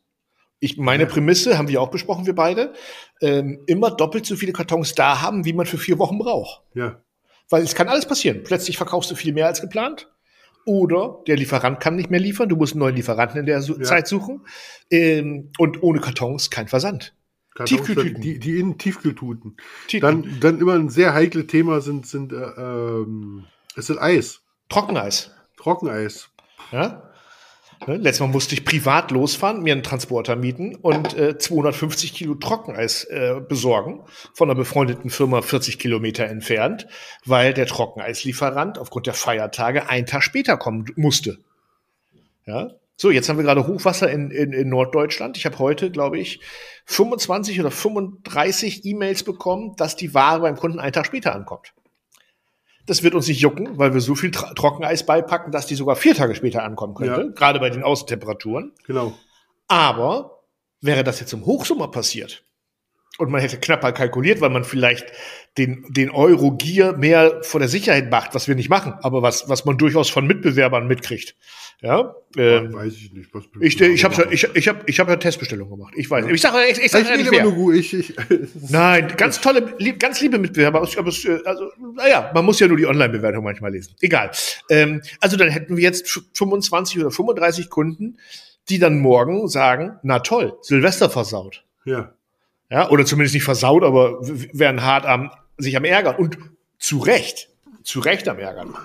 [0.59, 2.73] Ich, meine Prämisse, haben wir auch besprochen, wir beide,
[3.21, 6.63] ähm, immer doppelt so viele Kartons da haben, wie man für vier Wochen braucht.
[6.73, 7.01] Ja,
[7.49, 8.43] Weil es kann alles passieren.
[8.43, 10.11] Plötzlich verkaufst du viel mehr als geplant.
[10.65, 12.49] Oder der Lieferant kann nicht mehr liefern.
[12.49, 13.83] Du musst einen neuen Lieferanten in der Su Ja.
[13.83, 14.45] Zeit suchen.
[14.91, 17.15] Ähm, und ohne Kartons kein Versand.
[17.55, 18.21] Kartons, Tiefkühltüten.
[18.21, 19.57] Die, die in Tiefkühltuten.
[19.87, 20.01] Tüten.
[20.01, 23.45] Dann, dann immer ein sehr heikles Thema sind, sind äh, ähm,
[23.75, 25.31] es ist Eis, Trockeneis.
[25.57, 26.29] Trockeneis.
[26.71, 27.08] Ja?
[27.87, 32.35] Ne, Letztes Mal musste ich privat losfahren, mir einen Transporter mieten und äh, 250 Kilo
[32.35, 34.01] Trockeneis äh, besorgen
[34.33, 36.87] von einer befreundeten Firma 40 Kilometer entfernt,
[37.25, 41.37] weil der Trockeneislieferant aufgrund der Feiertage einen Tag später kommen musste.
[42.45, 42.71] Ja?
[42.97, 45.37] So, jetzt haben wir gerade Hochwasser in, in, in Norddeutschland.
[45.37, 46.41] Ich habe heute, glaube ich,
[46.85, 51.73] 25 oder 35 E-Mails bekommen, dass die Ware beim Kunden einen Tag später ankommt.
[52.89, 55.95] Das wird uns nicht jucken, weil wir so viel Tra Trockeneis beipacken, dass die sogar
[55.95, 57.27] vier Tage später ankommen könnte, Ja.
[57.35, 58.71] gerade bei den Außentemperaturen.
[58.87, 59.13] Genau.
[59.67, 60.41] Aber
[60.81, 62.43] wäre das jetzt im Hochsommer passiert
[63.19, 65.07] und man hätte knapper kalkuliert, weil man vielleicht
[65.57, 69.65] den, den Euro-Gier mehr vor der Sicherheit macht, was wir nicht machen, aber was, was
[69.65, 71.35] man durchaus von Mitbewerbern mitkriegt.
[71.81, 73.33] Ja, ähm, Weiß ich nicht.
[73.33, 75.93] Was ich, ich habe ich, ich hab, ich hab ja Testbestellung gemacht.
[75.95, 76.25] Ich weiß.
[76.27, 77.43] Ich sage ich, ich sag ich ja nicht wer.
[77.43, 77.75] nur gut.
[77.75, 78.13] Ich, ich,
[78.69, 80.85] Nein, ganz tolle, lieb, ganz liebe Mitbewerber.
[80.97, 83.95] Aber es, äh, also, naja, man muss ja nur die Online-Bewertung manchmal lesen.
[84.01, 84.31] Egal.
[84.69, 88.17] Ähm, also dann hätten wir jetzt f- 25 oder 35 Kunden,
[88.67, 91.63] die dann morgen sagen, na toll, Silvester versaut.
[91.85, 92.13] ja.
[92.69, 96.15] Ja, oder zumindest nicht versaut, aber w- wären hart am, sich am Ärgern.
[96.17, 96.37] Und
[96.77, 97.49] zu Recht.
[97.83, 98.75] Zu Recht am Ärgern.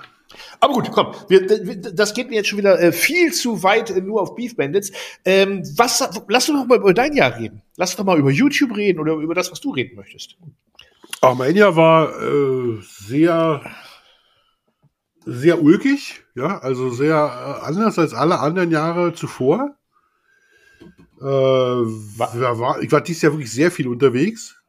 [0.58, 1.46] Aber gut, komm, wir,
[1.92, 4.90] das geht mir jetzt schon wieder äh, viel zu weit äh, nur auf Beef Bandits.
[5.24, 7.62] Ähm, was, lass uns doch mal über dein Jahr reden.
[7.76, 10.36] Lass doch mal über YouTube reden oder über das, was du reden möchtest.
[11.20, 13.62] Auch mein Jahr war äh, sehr,
[15.24, 19.76] sehr ulkig, ja, also sehr äh, anders als alle anderen Jahre zuvor.
[21.24, 24.60] Äh, war, ich war dieses Jahr wirklich sehr viel unterwegs.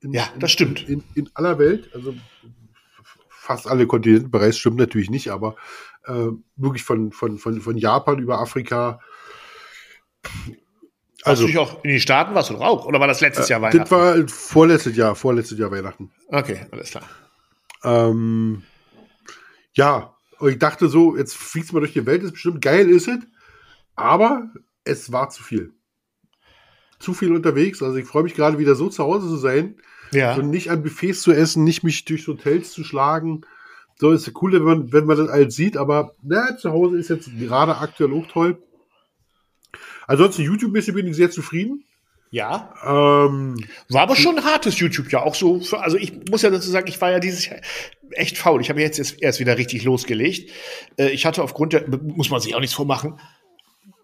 [0.00, 0.88] In, Ja, das stimmt.
[0.88, 2.14] In, in aller Welt, also
[3.28, 5.54] fast alle Kontinente bereits, stimmt natürlich nicht, aber
[6.06, 8.98] äh, wirklich von, von, von, von Japan über Afrika.
[11.22, 12.86] Also, du dich auch in die Staaten warst du doch auch?
[12.86, 13.90] Oder war das letztes Jahr das Weihnachten?
[13.90, 16.10] war vorletztes Jahr, vorletztes Jahr Weihnachten.
[16.28, 17.04] okay, alles klar.
[17.84, 18.64] Ähm,
[19.74, 22.88] ja, und ich dachte so, jetzt fliegst du mal durch die Welt, ist bestimmt geil,
[22.88, 23.18] ist es.
[23.94, 24.50] Aber
[24.82, 25.72] es war zu viel.
[27.00, 27.82] Zu viel unterwegs.
[27.82, 29.74] Also ich freue mich gerade wieder so zu Hause zu sein
[30.12, 30.36] Ja.
[30.36, 33.40] und nicht an Buffets zu essen, nicht mich durch Hotels zu schlagen.
[33.98, 36.98] So ist es cool, wenn man, wenn man das alles sieht, aber na, zu Hause
[36.98, 38.62] ist jetzt gerade aktuell auch toll.
[40.06, 41.84] Ansonsten YouTube-mäßig bin ich sehr zufrieden.
[42.30, 42.74] Ja.
[42.84, 43.56] Ähm,
[43.88, 45.60] War aber schon ein hartes YouTube ja auch so.
[45.60, 47.60] Für, also ich muss ja dazu sagen, ich war ja dieses Jahr
[48.12, 48.60] echt faul.
[48.60, 50.50] Ich habe jetzt erst, wieder richtig losgelegt.
[50.96, 53.18] Äh, ich hatte aufgrund der, muss man sich auch nichts vormachen.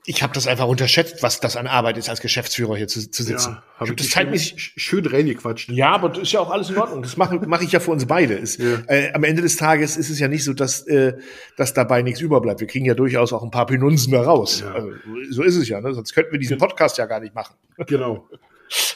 [0.09, 3.25] Ich habe das einfach unterschätzt, was das an Arbeit ist, als Geschäftsführer hier zu, zu
[3.25, 3.55] sitzen.
[3.55, 4.53] ja, ich hab das zeitmäßig.
[4.55, 5.69] sch- schön reingequatscht.
[5.71, 7.03] Ja, aber das ist ja auch alles in Ordnung.
[7.03, 8.35] Das mache mach ich ja für uns beide.
[8.35, 8.79] Ist, Ja.
[8.87, 11.15] äh, am Ende des Tages ist es ja nicht so, dass, äh,
[11.57, 12.61] dass dabei nichts überbleibt.
[12.61, 14.61] Wir kriegen ja durchaus auch ein paar Penunzen da raus.
[14.61, 14.73] Ja.
[14.73, 14.93] Also,
[15.31, 15.81] so ist es ja.
[15.81, 15.93] Ne?
[15.93, 17.57] Sonst könnten wir diesen Podcast ja gar nicht machen.
[17.87, 18.29] Genau.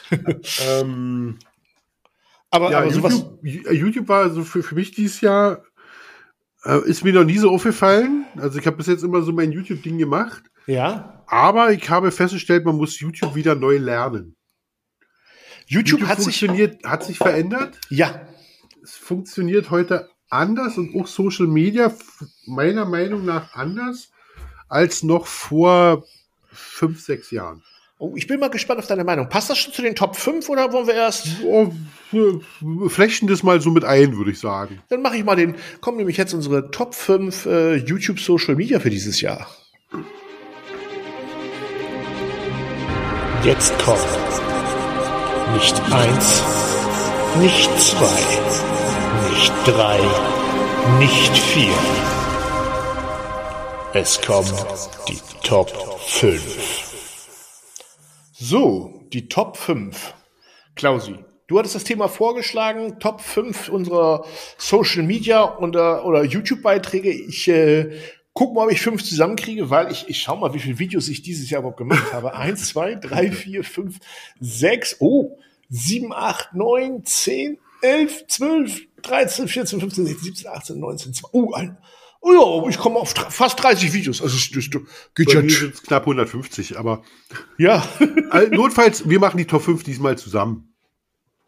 [0.67, 1.37] ähm,
[2.49, 3.13] Aber, ja, aber sowas.
[3.13, 5.63] YouTube, Ju- YouTube war also für, für mich dieses Jahr,
[6.63, 8.25] äh, ist mir noch nie so aufgefallen.
[8.37, 10.43] Also ich habe bis jetzt immer so mein YouTube-Ding gemacht.
[10.67, 11.23] Ja.
[11.27, 14.35] Aber ich habe festgestellt, man muss YouTube wieder neu lernen.
[15.65, 16.41] YouTube, hat sich.
[16.83, 17.79] hat sich verändert.
[17.89, 18.27] Ja.
[18.83, 21.93] Es funktioniert heute anders und auch Social Media
[22.45, 24.11] meiner Meinung nach anders
[24.67, 26.05] als noch vor
[26.51, 27.63] fünf, sechs Jahren.
[27.97, 29.29] Oh, ich bin mal gespannt auf deine Meinung.
[29.29, 31.27] Passt das schon zu den Top 5 oder wollen wir erst?
[31.45, 31.71] Oh,
[32.11, 34.81] f- flechten das mal so mit ein, würde ich sagen.
[34.89, 35.55] Dann mache ich mal den.
[35.81, 39.45] Kommen nämlich jetzt unsere Top 5 äh, YouTube Social Media für dieses Jahr.
[43.43, 43.97] Jetzt kommt
[45.53, 46.43] nicht eins,
[47.39, 48.21] nicht zwei,
[49.31, 49.99] nicht drei,
[50.99, 51.73] nicht viel.
[53.93, 54.53] Es kommen
[55.07, 55.71] die Top
[56.01, 56.41] 5.
[58.31, 60.13] So, die Top 5.
[60.75, 61.15] Klausi,
[61.47, 64.23] du hattest das Thema vorgeschlagen, Top 5 unserer
[64.59, 67.09] Social Media oder, oder YouTube-Beiträge.
[67.09, 67.89] Ich äh,
[68.33, 71.21] guck mal, ob ich fünf zusammenkriege, weil ich, ich schau mal, wie viele Videos ich
[71.21, 72.33] dieses Jahr überhaupt gemacht habe.
[72.35, 73.99] Eins, zwei, drei, vier, fünf,
[74.39, 75.37] sechs, oh,
[75.69, 81.53] sieben, acht, neun, zehn, elf, zwölf, dreizehn, vierzehn, fünfzehn, sechzehn, siebzehn, achtzehn, neunzehn, zwei, oh,
[81.53, 81.77] ein,
[82.21, 84.21] oh ja, ich komme auf fast 30 Videos.
[84.21, 84.81] Also, das, das
[85.15, 87.03] geht Bei ja, mir knapp 150, aber
[87.57, 87.85] ja.
[88.29, 90.70] all- notfalls, wir machen die Top 5 diesmal zusammen.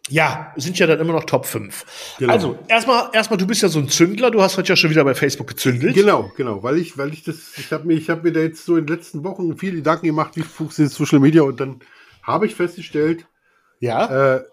[0.09, 2.15] Ja, sind ja dann immer noch Top 5.
[2.19, 2.33] Genau.
[2.33, 5.05] Also, erstmal, erstmal, du bist ja so ein Zündler, du hast heute ja schon wieder
[5.05, 5.95] bei Facebook gezündelt.
[5.95, 8.65] Genau, genau, weil ich, weil ich das, ich habe mir, ich habe mir da jetzt
[8.65, 11.79] so in den letzten Wochen viele Gedanken gemacht, wie funktioniert Social Media und dann
[12.21, 13.25] habe ich festgestellt,
[13.79, 14.35] Ja.
[14.37, 14.43] äh,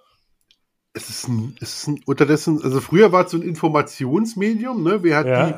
[0.93, 5.03] es ist ein, es ist ein unterdessen, also früher war es so ein Informationsmedium, ne?
[5.03, 5.47] Wer hat Ja.
[5.47, 5.55] die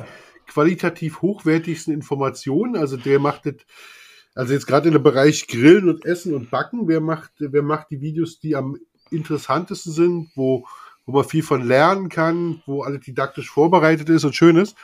[0.51, 2.75] qualitativ hochwertigsten Informationen?
[2.77, 3.55] Also der macht das,
[4.35, 7.91] also jetzt gerade in dem Bereich Grillen und Essen und Backen, wer macht, wer macht
[7.91, 8.77] die Videos, die am
[9.13, 10.65] interessantesten sind, wo,
[11.05, 14.75] wo man viel von lernen kann, wo alles didaktisch vorbereitet ist und schön ist,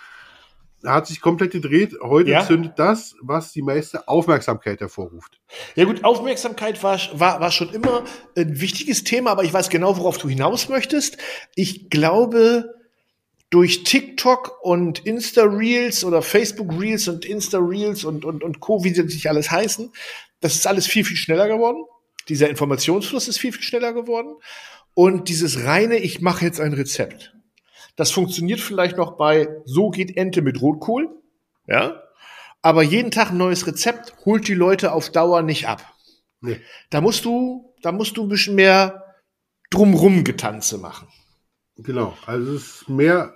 [0.86, 1.94] hat sich komplett gedreht.
[2.02, 2.46] Heute Ja.
[2.46, 5.40] zündet das, was die meiste Aufmerksamkeit hervorruft.
[5.76, 8.04] Ja gut, Aufmerksamkeit war, war, war schon immer
[8.38, 11.18] ein wichtiges Thema, aber ich weiß genau, worauf du hinaus möchtest.
[11.56, 12.74] Ich glaube,
[13.50, 19.28] durch TikTok und Insta-Reels oder Facebook-Reels und Insta-Reels und, und, und Co., wie sie nicht
[19.28, 19.92] alles heißen,
[20.40, 21.84] das ist alles viel, viel schneller geworden.
[22.30, 24.36] Dieser Informationsfluss ist viel, viel schneller geworden.
[24.94, 27.36] Und dieses reine, ich mache jetzt ein Rezept.
[27.96, 31.10] Das funktioniert vielleicht noch bei So geht Ente mit Rotkohl.
[31.68, 32.02] Ja.
[32.62, 35.84] Aber jeden Tag ein neues Rezept holt die Leute auf Dauer nicht ab.
[36.42, 36.62] Nee.
[36.90, 39.04] Da musst du, da musst du ein bisschen mehr
[39.70, 41.08] drumrum Getanze machen.
[41.78, 43.34] Genau, also es ist mehr,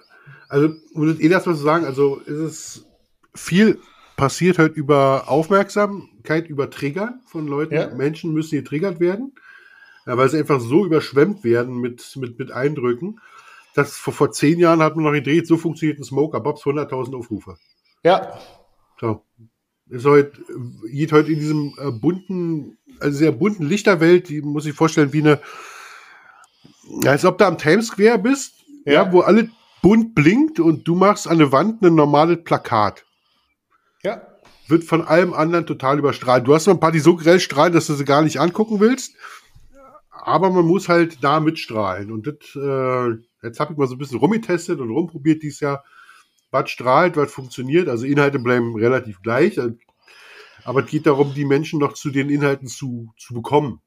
[0.49, 2.85] also das eh das mal zu sagen, also ist es
[3.33, 3.79] viel
[4.23, 7.73] passiert halt über Aufmerksamkeit, über Triggern von Leuten.
[7.73, 7.93] Ja.
[7.93, 9.33] Menschen müssen getriggert werden,
[10.05, 13.19] weil sie einfach so überschwemmt werden mit, mit, mit Eindrücken.
[13.75, 17.17] Das vor, vor zehn Jahren hat man noch gedreht, so funktioniert ein Smoker Bobs 100.000
[17.17, 17.57] Aufrufe.
[18.01, 18.39] Ja,
[18.97, 19.25] So.
[19.89, 20.31] Ist heute,
[20.89, 25.19] geht heute in diesem äh, bunten, also sehr bunten Lichterwelt, die muss ich vorstellen, wie
[25.19, 25.41] eine,
[27.05, 28.53] als ob du am Times Square bist,
[28.85, 28.93] ja.
[28.93, 29.11] Ja.
[29.11, 29.49] wo alle
[29.81, 33.03] bunt blinkt und du machst an der Wand ein normales Plakat.
[34.03, 34.21] Ja,
[34.67, 36.47] Wird von allem anderen total überstrahlt.
[36.47, 38.79] Du hast noch ein paar, die so grell strahlen, dass du sie gar nicht angucken
[38.79, 39.15] willst.
[40.11, 42.11] Aber man muss halt da mitstrahlen.
[42.11, 45.83] Und das, äh, jetzt habe ich mal so ein bisschen rumgetestet und rumprobiert dieses Jahr.
[46.51, 47.89] Was strahlt, was funktioniert.
[47.89, 49.59] Also Inhalte bleiben relativ gleich.
[50.63, 53.81] Aber es geht darum, die Menschen noch zu den Inhalten zu, zu bekommen.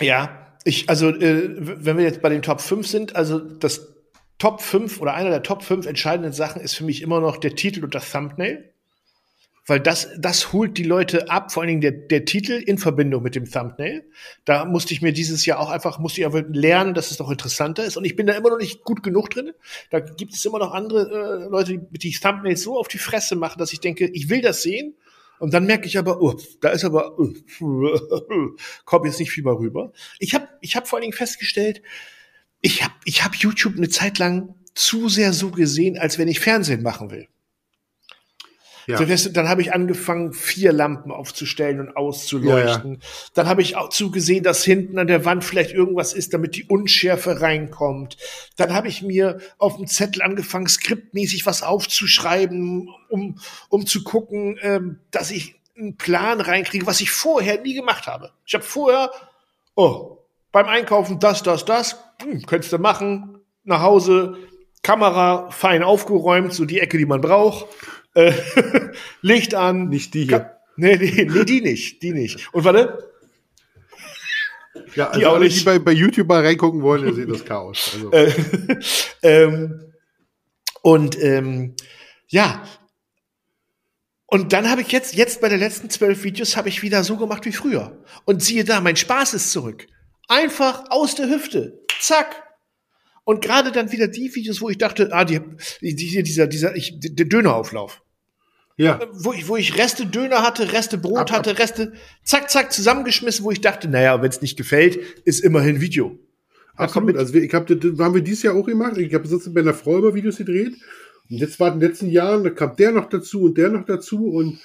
[0.00, 0.44] ja.
[0.64, 3.94] Ich, also, äh, wenn wir jetzt bei den Top 5 sind, also das
[4.38, 7.54] Top 5 oder einer der Top 5 entscheidenden Sachen ist für mich immer noch der
[7.54, 8.74] Titel und das Thumbnail.
[9.68, 13.22] Weil das, das holt die Leute ab, vor allen Dingen der, der Titel in Verbindung
[13.22, 14.02] mit dem Thumbnail.
[14.46, 17.30] Da musste ich mir dieses Jahr auch einfach, musste ich einfach lernen, dass es noch
[17.30, 17.98] interessanter ist.
[17.98, 19.52] Und ich bin da immer noch nicht gut genug drin.
[19.90, 23.36] Da gibt es immer noch andere äh, Leute, die die Thumbnails so auf die Fresse
[23.36, 24.94] machen, dass ich denke, ich will das sehen.
[25.38, 27.28] Und dann merke ich aber, oh, da ist aber, oh,
[28.86, 29.92] kommt jetzt nicht viel mal rüber.
[30.18, 31.82] Ich habe ich hab vor allen Dingen festgestellt,
[32.62, 36.40] ich habe ich hab YouTube eine Zeit lang zu sehr so gesehen, als wenn ich
[36.40, 37.28] Fernsehen machen will.
[38.88, 39.04] Ja.
[39.04, 43.02] Dann habe ich angefangen, vier Lampen aufzustellen und auszuleuchten.
[43.34, 46.64] Dann habe ich auch zugesehen, dass hinten an der Wand vielleicht irgendwas ist, damit die
[46.64, 48.16] Unschärfe reinkommt.
[48.56, 54.58] Dann habe ich mir auf dem Zettel angefangen, skriptmäßig was aufzuschreiben, um, um zu gucken,
[54.62, 58.32] ähm, dass ich einen Plan reinkriege, was ich vorher nie gemacht habe.
[58.46, 59.10] Ich habe vorher,
[59.74, 60.16] oh,
[60.50, 64.38] beim Einkaufen das, das, das, hm, könntest du machen, nach Hause,
[64.82, 67.66] Kamera fein aufgeräumt, so die Ecke, die man braucht.
[68.14, 68.32] Äh,
[69.22, 69.88] Licht an.
[69.88, 70.56] Nicht die hier.
[70.76, 72.48] Nee, nee, nee, die nicht, die nicht.
[72.52, 73.10] Und warte,
[74.94, 75.60] Ja, Die also auch alle, nicht.
[75.60, 77.90] die bei, bei YouTube mal reingucken wollen, ihr seht das Chaos.
[77.94, 78.32] Also, äh,
[79.22, 79.92] ähm,
[80.82, 81.74] und ähm,
[82.28, 82.62] ja.
[84.26, 87.16] Und dann habe ich jetzt, jetzt bei den letzten zwölf Videos habe ich wieder so
[87.16, 88.04] gemacht wie früher.
[88.24, 89.86] Und siehe da, mein Spaß ist zurück.
[90.28, 91.80] Einfach aus der Hüfte.
[92.00, 92.44] Zack.
[93.28, 95.38] Und gerade dann wieder die Videos, wo ich dachte, ah, die,
[95.82, 98.00] die, dieser, dieser, ich, der Dönerauflauf.
[98.78, 101.36] ja, wo ich, wo ich Reste Döner hatte, Reste Brot Ab, ab.
[101.38, 101.92] hatte, Reste
[102.24, 106.18] zack, zack, zusammengeschmissen, wo ich dachte, naja, wenn es nicht gefällt, ist immerhin Video.
[106.74, 107.08] Absolut.
[107.08, 108.96] mit- Also ich habe das haben wir dieses Jahr auch gemacht.
[108.96, 110.72] Ich habe sonst bei einer Frau immer Videos gedreht.
[111.30, 113.84] Und jetzt war in den letzten Jahren, da kam der noch dazu und der noch
[113.84, 114.58] dazu und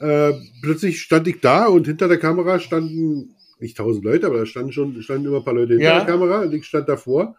[0.00, 4.46] äh, plötzlich stand ich da und hinter der Kamera standen nicht tausend Leute, aber da
[4.46, 5.98] standen schon standen immer ein paar Leute hinter Ja.
[5.98, 7.36] der Kamera und ich stand davor.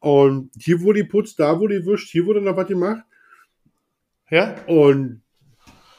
[0.00, 3.04] Und hier wurde die putzt, da wurde die wischt, hier wurde noch was gemacht.
[4.30, 4.56] Ja?
[4.66, 5.22] Und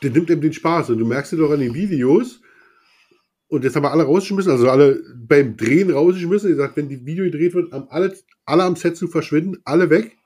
[0.02, 0.90] der nimmt eben den Spaß.
[0.90, 2.42] Und du merkst es doch an den Videos.
[3.48, 6.52] Und jetzt haben wir alle rausgeschmissen, also alle beim Drehen rausgeschmissen.
[6.52, 9.90] Er sagt, wenn die Video gedreht wird, haben alle, alle am Set zu verschwinden, alle
[9.90, 10.18] weg.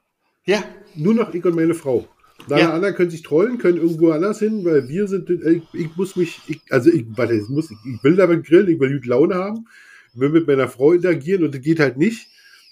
[0.46, 0.64] Ja.
[0.96, 2.08] Nur noch ich und meine Frau.
[2.50, 2.74] Alle Ja.
[2.74, 6.40] anderen können sich trollen, können irgendwo anders hin, weil wir sind, ich, ich muss mich,
[6.48, 9.66] ich, also ich, warte, ich, muss, ich will damit grillen, ich will gute Laune haben,
[10.14, 12.28] ich will mit meiner Frau interagieren und das geht halt nicht,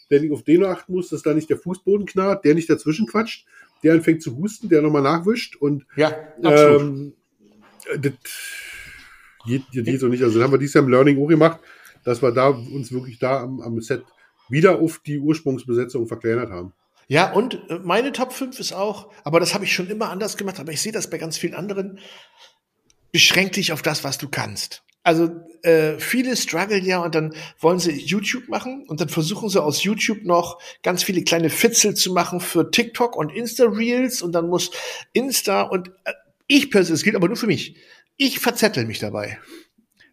[0.09, 3.07] wenn ich auf den achten muss, dass da nicht der Fußboden knarrt, der nicht dazwischen
[3.07, 3.45] quatscht,
[3.83, 6.81] der anfängt zu husten, der nochmal nachwischt und Ja, absolut.
[6.81, 7.13] ähm,
[7.99, 8.13] das
[9.45, 10.23] geht, geht so nicht.
[10.23, 11.59] Also das haben wir dieses Jahr im Learning auch gemacht,
[12.03, 14.03] dass wir da uns wirklich da am, am Set
[14.49, 16.73] wieder auf die Ursprungsbesetzung verkleinert haben.
[17.07, 20.37] Ja, und äh, meine Top 5 ist auch, aber das habe ich schon immer anders
[20.37, 21.99] gemacht, aber ich sehe das bei ganz vielen anderen.
[23.11, 24.83] Beschränk dich auf das, was du kannst.
[25.03, 25.29] Also
[25.63, 29.83] äh, viele strugglen ja und dann wollen sie YouTube machen und dann versuchen sie aus
[29.83, 34.71] YouTube noch ganz viele kleine Fitzel zu machen für TikTok und Insta-Reels und dann muss
[35.13, 36.13] Insta und äh,
[36.47, 37.75] ich persönlich, es gilt aber nur für mich,
[38.17, 39.39] ich verzettel mich dabei.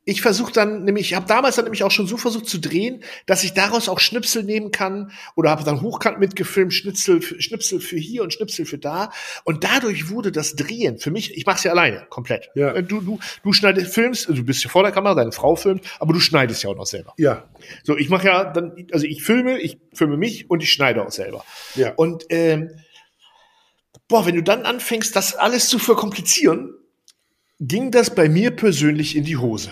[0.06, 3.04] Ich versuche dann nämlich, ich habe damals dann nämlich auch schon so versucht zu drehen,
[3.26, 7.80] dass ich daraus auch Schnipsel nehmen kann oder habe dann hochkant mitgefilmt, Schnitzel, für- Schnipsel
[7.80, 9.12] für hier und Schnipsel für da.
[9.44, 12.48] Und dadurch wurde das Drehen für mich, ich mache es ja alleine, komplett.
[12.54, 12.72] Ja.
[12.74, 15.54] Äh, Du, du, du schneidest, filmst, also du bist ja vor der Kamera, deine Frau
[15.54, 17.12] filmt, aber du schneidest ja auch noch selber.
[17.18, 17.44] Ja,
[17.84, 21.12] So, ich mache ja dann, also ich filme, ich filme mich und ich schneide auch
[21.12, 21.44] selber.
[21.76, 21.92] ja.
[21.94, 22.70] Und ähm,
[24.08, 26.74] boah, wenn du dann anfängst, das alles zu verkomplizieren,
[27.60, 29.70] ging das bei mir persönlich in die Hose.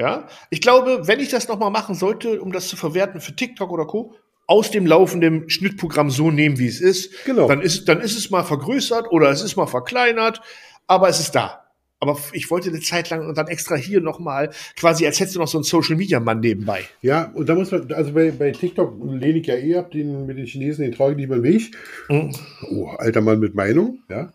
[0.00, 3.36] Ja, ich glaube, wenn ich das noch mal machen sollte, um das zu verwerten für
[3.36, 4.14] TikTok oder Co,
[4.46, 7.46] aus dem laufenden Schnittprogramm so nehmen, wie es ist, Genau.
[7.46, 10.40] dann ist dann ist es mal vergrößert oder es ist mal verkleinert,
[10.86, 11.66] aber es ist da.
[12.02, 15.36] Aber ich wollte eine Zeit lang und dann extra hier noch mal quasi, als hättest
[15.36, 16.84] du noch so einen Social Media Mann nebenbei.
[17.02, 20.24] Ja, und da muss man, also bei, bei TikTok lehne ich ja eh ab, den
[20.24, 21.76] mit den Chinesen, den traue ich nicht mehr Weg.
[22.08, 22.34] Mhm.
[22.70, 24.32] Oh, alter Mann mit Meinung, ja.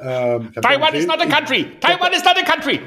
[0.00, 1.66] Ähm, hab Taiwan is not a country.
[1.80, 2.80] Taiwan is not a country.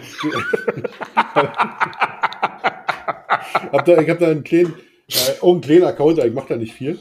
[3.53, 4.73] Ich habe da, ich hab da einen kleinen,
[5.09, 6.99] äh, auch einen kleinen Account, ich mache da nicht viel.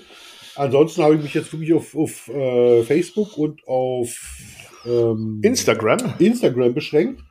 [0.57, 4.19] Ansonsten habe ich mich jetzt wirklich auf, auf äh, Facebook und auf
[4.87, 6.15] ähm, Instagram.
[6.19, 7.23] Instagram beschränkt.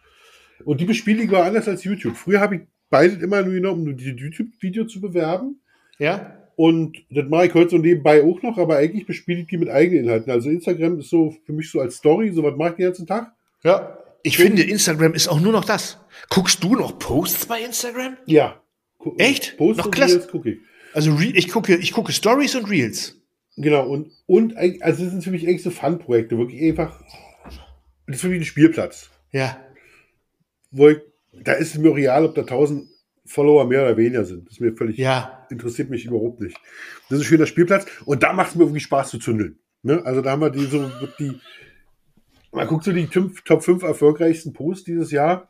[0.66, 2.16] Und die bespiele ich war anders als YouTube.
[2.16, 5.62] Früher habe ich beide immer nur genommen, um die YouTube-Video zu bewerben.
[5.98, 9.56] Ja, Und das mache ich heute so nebenbei auch noch, aber eigentlich bespiele ich die
[9.56, 10.30] mit eigenen Inhalten.
[10.30, 13.08] Also Instagram ist so für mich so als Story, so was mache ich den ganzen
[13.08, 13.32] Tag.
[13.64, 13.98] Ja.
[14.24, 16.00] Ich finde, Instagram ist auch nur noch das.
[16.30, 18.18] Guckst du noch Posts bei Instagram?
[18.26, 18.62] Ja.
[19.18, 19.56] Echt?
[19.56, 20.16] Post Noch und klasse.
[20.16, 20.58] Reels gucke ich.
[20.92, 23.16] Also ich gucke, ich gucke Stories und Reels.
[23.56, 27.02] Genau, und, und also das sind für mich echt so Fun-Projekte, wirklich einfach.
[28.06, 29.10] Das ist für mich ein Spielplatz.
[29.32, 29.58] Ja.
[30.72, 30.98] Wo ich,
[31.42, 32.90] da ist es mir real, ob da 1000
[33.30, 34.46] Follower mehr oder weniger sind.
[34.48, 35.46] Das ist mir völlig, Ja.
[35.50, 36.58] interessiert mich überhaupt nicht.
[37.10, 39.60] Das ist ein schöner Spielplatz und da macht es mir wirklich Spaß zu zündeln.
[39.84, 40.02] Ne?
[40.06, 41.40] Also da haben wir die so die,
[42.52, 45.50] man guckt so die Top 5 erfolgreichsten Posts dieses Jahr.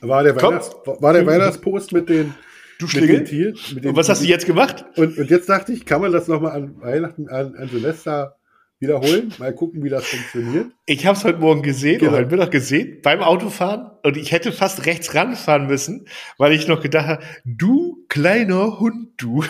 [0.00, 0.54] War der, Komm.
[0.54, 2.34] Weihnachts, war der Weihnachtspost mit den,
[2.78, 3.16] Du mit Schlingel?
[3.18, 3.58] den Tieren.
[3.74, 4.84] Mit den, Und was hast du jetzt gemacht?
[4.96, 8.36] Und, und jetzt dachte ich, kann man das nochmal an Weihnachten, an, an Silvester
[8.80, 9.32] wiederholen?
[9.38, 10.66] Mal gucken, wie das funktioniert.
[10.86, 12.12] Ich habe es heute Morgen gesehen, Genau.
[12.12, 13.90] oder heute Mittag gesehen, beim Autofahren.
[14.02, 16.06] Und ich hätte fast rechts ranfahren müssen,
[16.38, 19.44] weil ich noch gedacht habe, du kleiner Hund, du.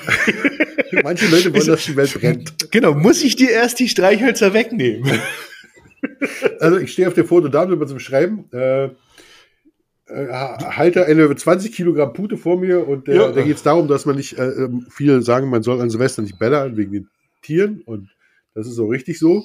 [1.04, 2.70] Manche Leute wollen, dass die Welt brennt.
[2.72, 5.10] genau, muss ich dir erst die Streichhölzer wegnehmen?
[6.60, 8.46] Also ich stehe auf dem Foto da, um zum Schreiben.
[8.52, 8.90] Äh, äh,
[10.30, 13.32] halte eine 20 Kilogramm Pute vor mir und äh, Ja.
[13.32, 16.22] da geht es darum, dass man nicht, äh, ähm, viele sagen, man soll an Silvester
[16.22, 17.08] nicht bellern wegen den
[17.42, 18.08] Tieren und
[18.54, 19.44] das ist auch richtig so.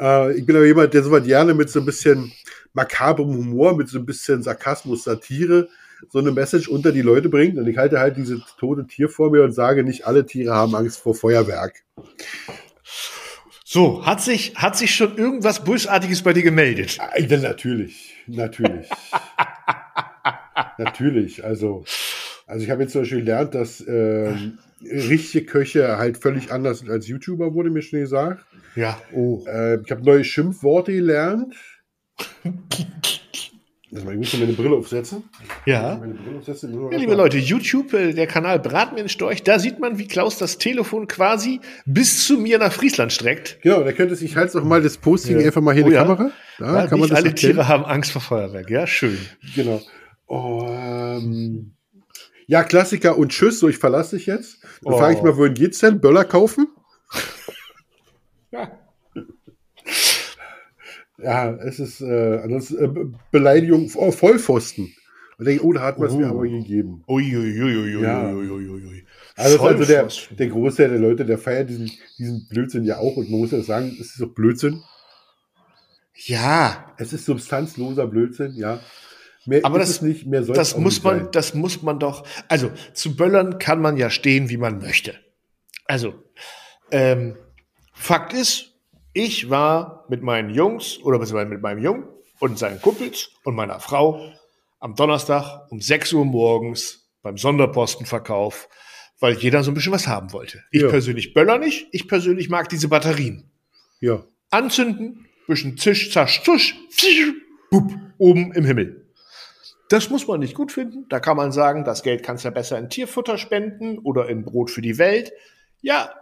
[0.00, 2.32] Äh, ich bin aber jemand, der so was gerne mit so ein bisschen
[2.72, 5.68] makabrem Humor, mit so ein bisschen Sarkasmus, Satire
[6.10, 9.30] so eine Message unter die Leute bringt und ich halte halt dieses tote Tier vor
[9.30, 11.82] mir und sage, nicht alle Tiere haben Angst vor Feuerwerk.
[13.64, 16.98] So, hat sich, hat sich schon irgendwas Bösartiges bei dir gemeldet?
[17.00, 18.88] Ah, ja, natürlich, natürlich.
[20.78, 21.84] natürlich, also,
[22.46, 26.90] also ich habe jetzt zum Beispiel gelernt, dass ähm, richtige Köche halt völlig anders sind
[26.90, 28.44] als YouTuber, wurde mir schon gesagt.
[28.76, 29.00] Ja.
[29.12, 29.44] Oh.
[29.46, 31.54] Äh, ich habe neue Schimpfworte gelernt.
[33.90, 35.22] Lass mal, ich muss mir meine Brille aufsetzen.
[35.64, 35.94] Ja.
[35.94, 36.74] Brille aufsetzen.
[36.92, 40.06] Ja, liebe mal- Leute, YouTube, äh, der Kanal Brat mir Storch, da sieht man, wie
[40.06, 43.58] Klaus das Telefon quasi bis zu mir nach Friesland streckt.
[43.62, 45.46] Genau, da könnte sich halt noch mal das Posting Ja.
[45.46, 46.02] einfach mal hier Oh in die ja.
[46.02, 46.30] Kamera.
[46.58, 47.54] Da Weil kann man das alle erkennen.
[47.54, 48.68] Tiere haben Angst vor Feuerwerk.
[48.68, 49.16] Ja, schön.
[49.54, 49.80] Genau.
[50.26, 51.72] Oh, ähm,
[52.48, 54.62] ja, Klassiker und Tschüss, so ich verlasse dich jetzt.
[54.82, 54.98] Dann Oh.
[54.98, 56.00] frage ich mal, wohin geht's denn?
[56.00, 56.66] Böller kaufen?
[58.50, 58.72] Ja.
[61.20, 64.94] Ja, es ist äh, äh, Be- Beleidigung, oh, Vollpfosten.
[65.36, 66.30] Und denke, oh, da hat man es mir Oh.
[66.30, 67.02] aber gegeben.
[67.08, 68.00] Uiuiuiuiui.
[68.02, 68.28] Ja.
[68.32, 69.04] Uiuiuiui.
[69.36, 70.06] Also, also der,
[70.38, 73.16] der Großteil der Leute, der feiert diesen, diesen Blödsinn ja auch.
[73.16, 74.80] Und man muss ja sagen, es ist doch Blödsinn.
[76.14, 78.80] Ja, Es ist substanzloser Blödsinn, ja.
[79.48, 81.28] Mehr Aber das- nicht, mehr soll das muss man, sein.
[81.32, 82.26] das muss man doch.
[82.48, 85.14] Also zu Böllern kann man ja stehen, wie man möchte.
[85.86, 86.14] Also
[86.90, 87.36] ähm,
[87.94, 88.74] Fakt ist,
[89.14, 92.04] ich war mit meinen Jungs oder beziehungsweise mit meinem Jungen
[92.40, 94.20] und seinen Kumpels und meiner Frau
[94.80, 98.68] am Donnerstag um 6 Uhr morgens beim Sonderpostenverkauf,
[99.18, 100.62] weil jeder so ein bisschen was haben wollte.
[100.70, 100.88] Ich Ja.
[100.88, 103.50] persönlich böller nicht, ich persönlich mag diese Batterien
[104.00, 104.24] Ja.
[104.50, 107.32] anzünden, bisschen zisch, zasch, zusch, pfisch,
[107.70, 109.07] bup, oben im Himmel.
[109.88, 111.06] Das muss man nicht gut finden.
[111.08, 114.44] Da kann man sagen, das Geld kannst du ja besser in Tierfutter spenden oder in
[114.44, 115.32] Brot für die Welt.
[115.80, 116.12] Ja,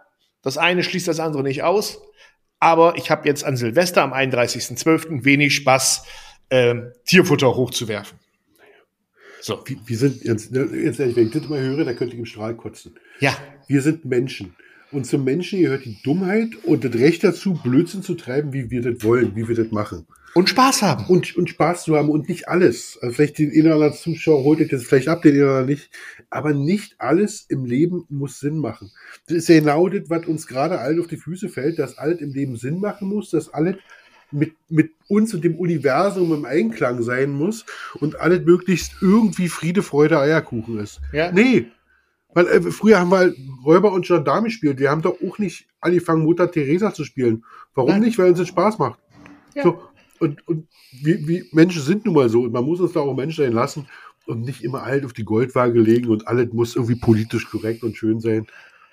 [0.43, 2.01] das eine schließt das andere nicht aus.
[2.61, 5.25] Aber ich habe jetzt an Silvester am 31.12.
[5.25, 6.05] wenig Spaß,
[6.51, 8.19] ähm, Tierfutter hochzuwerfen.
[9.41, 12.19] So, Wir, wir sind, jetzt, jetzt ehrlich, wenn ich das immer höre, da könnte ich
[12.19, 12.95] im Strahl kotzen.
[13.21, 13.37] ja,
[13.67, 14.55] Wir sind Menschen.
[14.93, 18.83] Und zum Menschen gehört die Dummheit und das Recht dazu, Blödsinn zu treiben, wie wir
[18.83, 20.07] das wollen, wie wir das machen.
[20.37, 21.07] Und Spaß haben.
[21.07, 22.99] Und, und Spaß zu haben und nicht alles.
[23.01, 25.91] Also vielleicht den anderen Zuschauer holt euch das vielleicht ab, den anderen nicht.
[26.29, 28.93] Aber nicht alles im Leben muss Sinn machen.
[29.29, 32.21] Das ist ja genau das, was uns gerade allen auf die Füße fällt, dass alles
[32.21, 33.77] im Leben Sinn machen muss, dass alles
[34.31, 37.65] mit, mit uns und dem Universum im Einklang sein muss
[37.95, 41.01] und alles möglichst irgendwie Friede, Freude, Eierkuchen ist.
[41.15, 41.33] Ja.
[41.33, 41.69] Nee.
[42.35, 44.79] Weil äh, früher haben wir halt Räuber und Gendarm gespielt.
[44.81, 47.43] Wir haben doch auch nicht angefangen, Mutter Teresa zu spielen.
[47.75, 48.01] Warum Nein.
[48.03, 48.19] nicht?
[48.19, 48.99] Weil uns das Spaß macht.
[49.55, 49.63] Ja.
[49.63, 49.81] So,
[50.21, 50.67] und und
[51.03, 52.43] wir, wir Menschen sind nun mal so.
[52.43, 53.87] Und man muss uns da auch Mensch sein lassen
[54.27, 57.97] und nicht immer halt auf die Goldwaage legen und alles muss irgendwie politisch korrekt und
[57.97, 58.47] schön sein.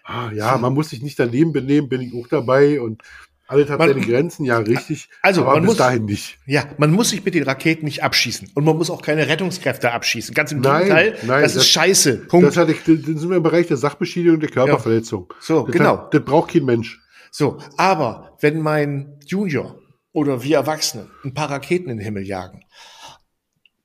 [0.03, 3.01] Ah, ja, man muss sich nicht daneben benehmen, bin ich auch dabei und
[3.47, 5.09] alles hat Man- seine Grenzen, ja, richtig.
[5.21, 6.37] Also, man muss- dahin nicht.
[6.45, 8.51] Ja, man muss sich mit den Raketen nicht abschießen.
[8.53, 10.33] Und man muss auch keine Rettungskräfte abschießen.
[10.33, 12.17] Ganz im Nein, Gegenteil, nein, das ist das- scheiße.
[12.29, 12.47] Punkt.
[12.47, 15.33] Das, hat, das sind wir im Bereich der Sachbeschädigung und der Körperverletzung.
[15.39, 15.97] So, das genau.
[15.97, 16.99] Hat, das braucht kein Mensch.
[17.31, 19.77] So, aber wenn mein Junior
[20.13, 22.63] oder wir Erwachsene ein paar Raketen in den Himmel jagen,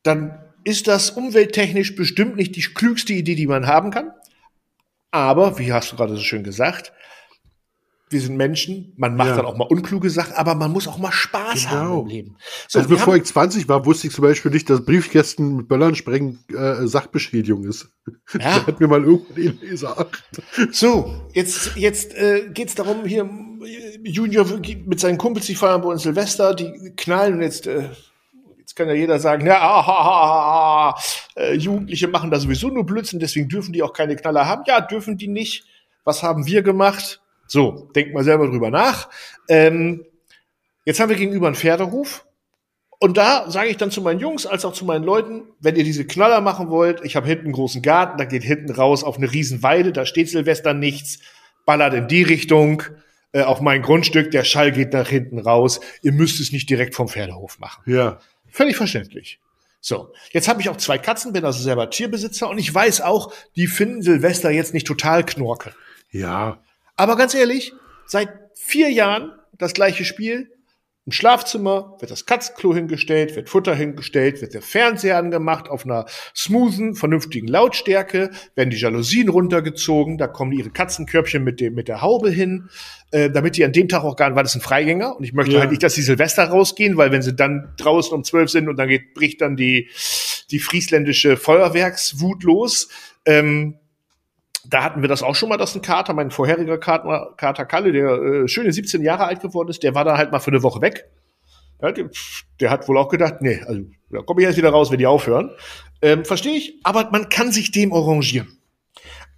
[0.02, 4.10] dann ist das umwelttechnisch bestimmt nicht die klügste Idee, die man haben kann.
[5.10, 6.92] Aber, wie hast du gerade so schön gesagt,
[8.10, 9.36] wir sind Menschen, man macht Ja.
[9.36, 11.70] dann auch mal unkluge Sachen, aber man muss auch mal Spaß Genau.
[11.76, 12.36] haben im Leben.
[12.66, 15.94] So, also bevor ich 20 war, wusste ich zum Beispiel nicht, dass Briefkästen mit Böllern
[15.94, 17.88] sprengen äh, Sachbeschädigung ist.
[18.38, 18.66] Ja.
[18.66, 20.22] hat mir mal irgendwann gesagt.
[20.72, 23.28] So, jetzt, jetzt äh, geht es darum, hier
[24.04, 24.46] Junior
[24.86, 27.88] mit seinen Kumpels, die feiern bei uns Silvester, die knallen jetzt, äh,
[28.58, 31.00] jetzt kann ja jeder sagen, ja, ah, ah, ah, ah,
[31.36, 34.64] äh, Jugendliche machen da sowieso nur Blödsinn, deswegen dürfen die auch keine Knaller haben.
[34.66, 35.64] Ja, dürfen die nicht.
[36.04, 37.20] Was haben wir gemacht?
[37.46, 39.08] So, denkt mal selber drüber nach.
[39.48, 40.04] Ähm,
[40.84, 42.26] jetzt haben wir gegenüber einen Pferdehof.
[43.00, 45.84] Und da sage ich dann zu meinen Jungs als auch zu meinen Leuten, wenn ihr
[45.84, 49.18] diese Knaller machen wollt, ich habe hinten einen großen Garten, da geht hinten raus auf
[49.18, 51.20] eine Riesenweide, da steht Silvester nichts,
[51.64, 52.82] ballert in die Richtung,
[53.32, 56.94] äh, auf mein Grundstück, der Schall geht nach hinten raus, ihr müsst es nicht direkt
[56.94, 57.82] vom Pferdehof machen.
[57.86, 58.20] Ja.
[58.50, 59.38] Völlig verständlich.
[59.80, 63.32] So, jetzt habe ich auch zwei Katzen, bin also selber Tierbesitzer und ich weiß auch,
[63.54, 65.72] die finden Silvester jetzt nicht total knorke.
[66.10, 66.62] Ja.
[66.96, 67.72] Aber ganz ehrlich,
[68.06, 70.50] seit vier Jahren das gleiche Spiel.
[71.08, 76.04] Im Schlafzimmer wird das Katzenklo hingestellt, wird Futter hingestellt, wird der Fernseher angemacht auf einer
[76.36, 82.02] smoothen, vernünftigen Lautstärke, werden die Jalousien runtergezogen, da kommen ihre Katzenkörbchen mit, dem, mit der
[82.02, 82.68] Haube hin,
[83.10, 85.32] äh, damit die an dem Tag auch gar nicht, weil das ein Freigänger und ich
[85.32, 85.60] möchte Ja.
[85.60, 88.76] halt nicht, dass die Silvester rausgehen, weil wenn sie dann draußen um zwölf sind und
[88.78, 89.88] dann geht, bricht dann die,
[90.50, 92.90] die friesländische Feuerwerkswut los,
[93.24, 93.78] ähm,
[94.66, 97.92] da hatten wir das auch schon mal, dass ein Kater, mein vorheriger Kater, Kater Kalle,
[97.92, 100.62] der äh, schöne 17 Jahre alt geworden ist, der war da halt mal für eine
[100.62, 101.04] Woche weg.
[101.80, 102.10] Ja, der,
[102.60, 105.06] der hat wohl auch gedacht, nee, also da komme ich erst wieder raus, wenn die
[105.06, 105.50] aufhören.
[106.02, 108.58] Ähm, verstehe ich, aber man kann sich dem arrangieren.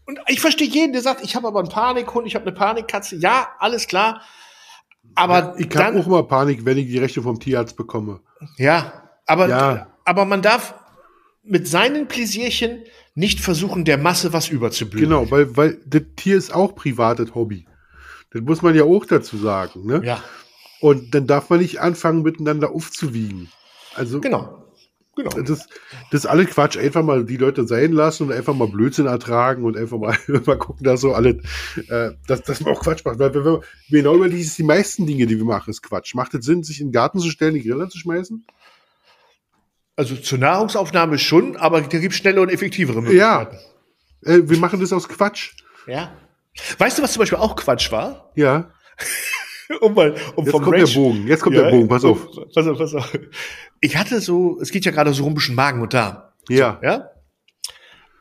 [0.07, 3.17] Und ich verstehe jeden, der sagt, ich habe aber einen Panikhund, ich habe eine Panikkatze.
[3.17, 4.23] Ja, alles klar.
[5.15, 8.21] Aber Ich habe auch mal Panik, wenn ich die Rechte vom Tierarzt bekomme.
[8.57, 9.87] ja, aber, Ja.
[10.05, 10.75] aber man darf
[11.43, 12.85] mit seinen Pläsierchen
[13.21, 15.09] nicht versuchen, der Masse was überzublühen.
[15.09, 17.67] Genau, weil, weil das Tier ist auch privates Hobby.
[18.33, 19.87] Das muss man ja auch dazu sagen.
[19.87, 20.03] Ne?
[20.05, 20.23] Ja,
[20.81, 23.49] Und dann darf man nicht anfangen, miteinander aufzuwiegen.
[23.95, 24.57] Also genau.
[25.17, 25.31] Genau.
[25.43, 25.67] das,
[26.11, 26.79] das ist alles Quatsch.
[26.79, 30.17] Einfach mal die Leute sein lassen und einfach mal Blödsinn ertragen und einfach mal,
[30.47, 31.37] mal gucken, dass so alles,
[31.89, 33.19] äh, dass, dass man auch Quatsch macht.
[33.19, 33.61] Weil wenn wir
[33.91, 36.15] genau über die, die meisten Dinge, die wir machen, ist Quatsch.
[36.15, 38.47] Macht es Sinn, sich in den Garten zu stellen, die Griller zu schmeißen?
[40.01, 43.41] Also zur Nahrungsaufnahme schon, aber da gibt es schnelle und effektivere Ja.
[43.41, 43.57] Möglichkeiten.
[44.25, 45.51] Äh, wir machen das aus Quatsch.
[45.87, 46.11] Ja.
[46.79, 48.33] Weißt du, was zum Beispiel auch Quatsch war?
[48.35, 48.71] Ja.
[49.83, 51.27] um mal, um Jetzt vom kommt Ranch- der Bogen.
[51.27, 51.89] Jetzt kommt Ja, der Bogen.
[51.89, 52.27] Pass auf.
[52.55, 53.19] Pass auf, pass auf.
[53.83, 56.23] Ich hatte so, es geht ja gerade so rum ein bisschen Magen und Darm.
[56.49, 56.81] Ja.
[56.83, 57.11] Ja?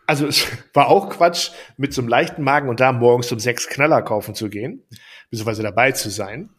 [0.06, 3.70] also es war auch Quatsch, mit so einem leichten Magen und da morgens um sechs
[3.70, 4.84] Knaller kaufen zu gehen,
[5.30, 6.50] beziehungsweise dabei zu sein.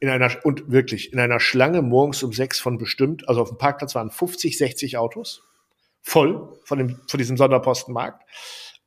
[0.00, 3.58] In einer, und wirklich, in einer Schlange morgens um sechs von bestimmt, also auf dem
[3.58, 5.42] Parkplatz waren 50, 60 Autos,
[6.02, 8.22] voll von, dem, von diesem Sonderpostenmarkt.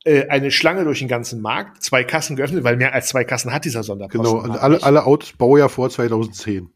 [0.06, 3.52] Äh, eine Schlange durch den ganzen Markt, zwei Kassen geöffnet, weil mehr als zwei Kassen
[3.52, 4.44] hat dieser Sonderpostenmarkt.
[4.44, 4.86] Genau, und alle, nicht.
[4.86, 6.70] alle Autos Baujahr vor 2010.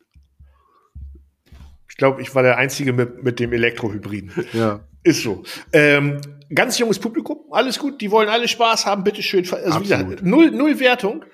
[1.89, 4.32] Ich glaube, ich war der Einzige mit, mit dem Elektrohybriden.
[4.53, 4.82] Ja.
[5.03, 5.43] Ist so.
[5.73, 6.21] Ähm,
[6.53, 9.43] ganz junges Publikum, alles gut, die wollen alle Spaß haben, bitteschön.
[9.43, 9.84] Also Absolut.
[9.84, 11.25] gesagt, null, null Wertung.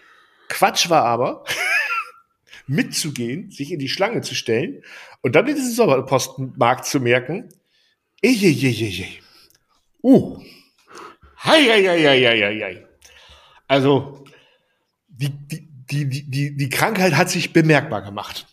[0.47, 1.43] Quatsch war aber,
[2.68, 4.84] mitzugehen, sich in die Schlange zu stellen
[5.22, 7.49] und dann in diesen Sommerpostenmarkt zu merken,
[8.22, 9.20] ejejejejej.
[10.03, 10.41] Uh.
[11.43, 12.88] Hei, hei, hei, hei, hei, hei.
[13.68, 14.24] Also,
[15.07, 18.47] die, die, die, die, die, Krankheit hat sich bemerkbar gemacht.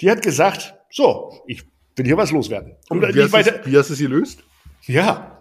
[0.00, 1.64] Die hat gesagt, so, ich
[1.96, 2.76] will hier was loswerden.
[2.88, 4.42] Um wie, hast weiter, es, wie hast du es gelöst?
[4.86, 5.34] ja.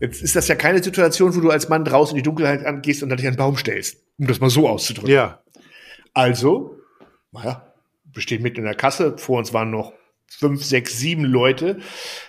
[0.00, 3.02] Jetzt ist das ja keine Situation, wo du als Mann draußen in die Dunkelheit angehst
[3.02, 3.98] und dann dich an einen Baum stellst.
[4.18, 5.10] Um das mal so auszudrücken.
[5.10, 5.42] Ja.
[6.14, 6.79] Also,
[7.32, 7.74] naja,
[8.12, 9.16] wir stehen mitten in der Kasse.
[9.18, 9.92] Vor uns waren noch
[10.26, 11.80] fünf, sechs, sieben Leute.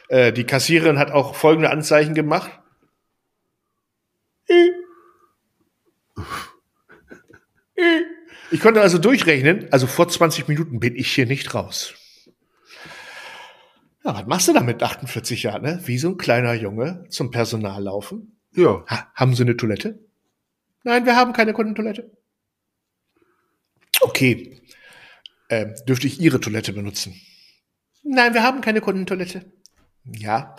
[0.09, 2.51] Äh, die Kassiererin hat auch folgende Anzeichen gemacht.
[8.51, 11.95] Ich konnte also durchrechnen, also vor 20 Minuten bin ich hier nicht raus.
[14.03, 15.79] Ja, was machst du da mit 48 Jahren, ne?
[15.85, 18.39] Wie so ein kleiner Junge zum Personal laufen?
[18.53, 18.83] Ja.
[18.87, 19.99] Ha, haben Sie eine Toilette?
[20.83, 22.11] Nein, wir haben keine Kundentoilette.
[24.01, 24.60] Okay.
[25.51, 27.13] Ähm, dürfte ich Ihre Toilette benutzen?
[28.03, 29.45] Nein, wir haben keine Kundentoilette.
[30.05, 30.55] Ja,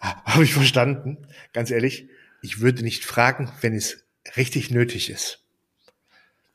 [0.00, 1.26] ha, habe ich verstanden.
[1.52, 2.08] Ganz ehrlich,
[2.42, 4.04] ich würde nicht fragen, wenn es
[4.36, 5.44] richtig nötig ist.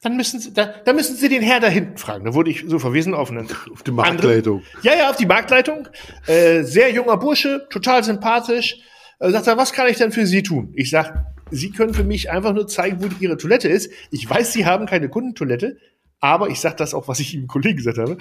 [0.02, 2.26] Dann müssen Sie, da, da müssen Sie den Herr da hinten fragen.
[2.26, 4.62] Da wurde ich so verwiesen auf einen Auf die Marktleitung.
[4.82, 5.88] ja, ja, auf die Marktleitung.
[6.28, 8.76] Äh, sehr junger Bursche, total sympathisch.
[9.20, 10.74] Äh, sagt er, was kann ich denn für Sie tun?
[10.76, 13.90] Ich sag, Sie können für mich einfach nur zeigen, wo Ihre Toilette ist.
[14.12, 15.78] Ich weiß, Sie haben keine Kundentoilette,
[16.24, 18.18] aber ich sag das auch, was ich Ihrem Kollegen gesagt habe.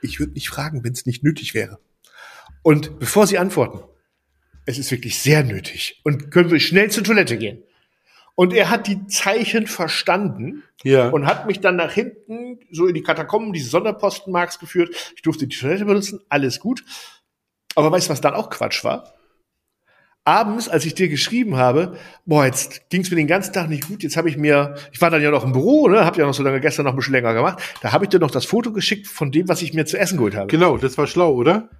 [0.00, 1.80] Ich würde nicht fragen, wenn es nicht nötig wäre.
[2.62, 3.80] Und bevor Sie antworten,
[4.66, 6.00] es ist wirklich sehr nötig.
[6.04, 7.64] Und können wir schnell zur Toilette gehen?
[8.36, 11.08] Und er hat die Zeichen verstanden Ja.
[11.08, 14.94] und hat mich dann nach hinten so in die Katakomben dieses Sonderpostenmarks geführt.
[15.16, 16.84] Ich durfte die Toilette benutzen, alles gut.
[17.74, 19.12] Aber weißt du, was dann auch Quatsch war?
[20.28, 23.88] Abends, als ich dir geschrieben habe, boah, jetzt ging es mir den ganzen Tag nicht
[23.88, 26.26] gut, jetzt habe ich mir, ich war dann ja noch im Büro, ne, habe ja
[26.26, 28.44] noch so lange gestern noch ein bisschen länger gemacht, da habe ich dir noch das
[28.44, 30.48] Foto geschickt von dem, was ich mir zu essen geholt habe.
[30.48, 31.70] Genau, das war schlau, oder?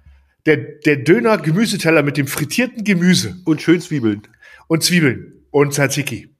[0.47, 4.23] Der, der Döner Gemüseteller mit dem frittierten Gemüse Und schön Zwiebeln.
[4.65, 6.35] und Zwiebeln und Tzatziki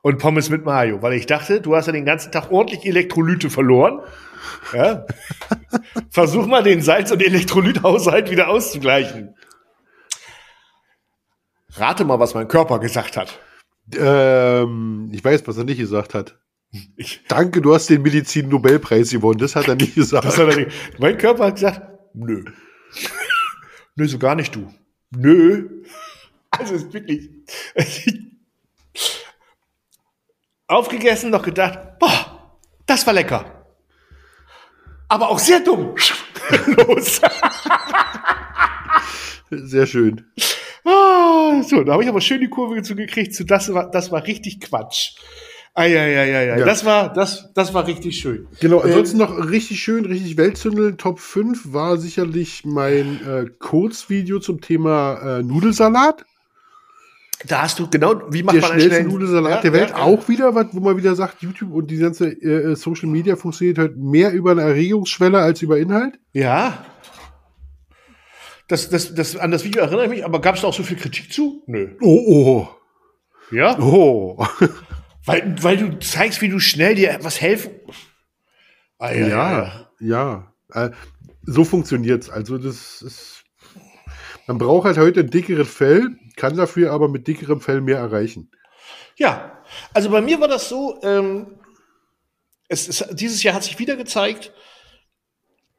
[0.00, 3.50] und Pommes mit Mayo, weil ich dachte, du hast ja den ganzen Tag ordentlich Elektrolyte
[3.50, 4.00] verloren.
[4.72, 5.04] Ja?
[6.08, 9.34] Versuch mal den Salz- und Elektrolythaushalt wieder auszugleichen.
[11.76, 13.38] Rate mal, was mein Körper gesagt hat.
[13.96, 16.38] Ähm, ich weiß, was er nicht gesagt hat.
[16.96, 19.38] Ich, Danke, du hast den Medizin-Nobelpreis gewonnen.
[19.38, 20.24] Das hat er nicht gesagt.
[20.24, 21.00] das hat er nicht.
[21.00, 21.82] Mein Körper hat gesagt,
[22.14, 22.44] nö.
[23.96, 24.72] nö, so gar nicht du.
[25.10, 25.82] Nö.
[26.50, 27.30] Also es ist wirklich.
[30.68, 33.66] Aufgegessen, noch gedacht, boah, das war lecker.
[35.08, 35.96] Aber auch sehr dumm.
[36.66, 37.20] Los.
[39.50, 40.30] Sehr schön.
[40.84, 43.34] Ah, so, da habe ich aber schön die Kurve zugekriegt.
[43.34, 45.12] So, das war, das war richtig Quatsch.
[45.74, 46.58] Eieieiei.
[46.58, 46.64] Ja.
[46.64, 48.48] Das war, das, das war richtig schön.
[48.60, 50.98] Genau, ansonsten noch richtig schön, richtig Weltzündeln.
[50.98, 56.24] Top 5 war sicherlich mein äh, Kurzvideo zum Thema äh, Nudelsalat.
[57.46, 59.90] Da hast du genau, wie macht Der man einen schnellste Nudelsalat Ja, der Welt.
[59.90, 60.02] ja, ja.
[60.02, 63.78] Auch wieder, was, wo man wieder sagt, YouTube und die ganze äh, Social Media funktioniert
[63.78, 66.18] halt mehr über eine Erregungsschwelle als über Inhalt.
[66.32, 66.84] Ja.
[68.70, 70.84] Das, das, das, an das Video erinnere ich mich, aber gab es da auch so
[70.84, 71.64] viel Kritik zu?
[71.66, 71.96] Nö.
[72.00, 72.68] Oh,
[73.50, 73.76] Ja?
[73.80, 74.46] oh, oh.
[75.26, 77.72] Weil, weil du zeigst, wie du schnell dir was helfen.
[78.98, 80.54] Ah, ja, ja.
[80.72, 80.90] Äh,
[81.42, 82.30] so funktioniert's.
[82.30, 83.44] Also das ist.
[84.46, 88.50] Man braucht halt heute ein dickeres Fell, kann dafür aber mit dickerem Fell mehr erreichen.
[89.16, 89.58] Ja,
[89.92, 91.58] also bei mir war das so, ähm,
[92.68, 94.52] es ist, dieses Jahr hat sich wieder gezeigt,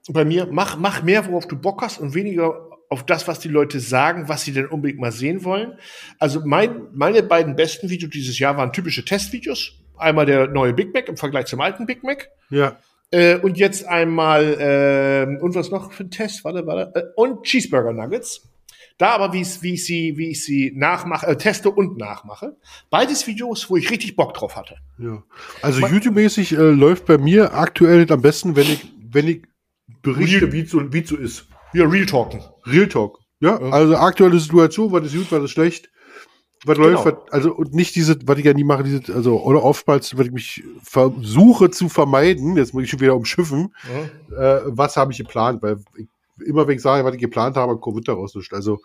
[0.10, 3.48] bei mir, mach, mach mehr, worauf du Bock hast und weniger auf das, was die
[3.48, 5.78] Leute sagen, was sie denn unbedingt mal sehen wollen.
[6.20, 9.80] Also mein, meine beiden besten Videos dieses Jahr waren typische Testvideos.
[9.98, 12.28] Einmal der neue Big Mac im Vergleich zum alten Big Mac.
[12.50, 12.78] Ja.
[13.10, 16.44] Äh, und jetzt einmal, ähm, und was noch für ein Test?
[16.44, 17.00] Warte, warte.
[17.00, 18.50] Äh, und Cheeseburger Nuggets.
[18.98, 22.58] Da aber, wie ich, wie ich sie, wie ich sie nachmache, äh, teste und nachmache.
[22.90, 24.76] Beides Videos, wo ich richtig Bock drauf hatte.
[24.98, 25.24] Ja.
[25.62, 29.44] Also YouTube-mäßig äh, läuft bei mir aktuell am besten, wenn ich, wenn ich
[30.02, 31.48] berichte, wie es so, wie es so ist.
[31.74, 32.42] Ja, Real Talken.
[32.66, 33.20] Real Talk.
[33.40, 33.70] Ja, Ja.
[33.72, 35.90] also aktuelle Situation, was ist gut, was ist schlecht.
[36.64, 36.90] Was Genau.
[36.90, 40.16] läuft, was, also und nicht diese, was ich ja nie mache, diese, also oder oftmals,
[40.16, 43.74] was ich mich versuche zu vermeiden, jetzt muss ich schon wieder umschiffen,
[44.38, 46.08] äh, was habe ich geplant, weil ich,
[46.46, 48.54] immer wenn ich sage, was ich geplant habe, kommt daraus nicht.
[48.54, 48.80] Also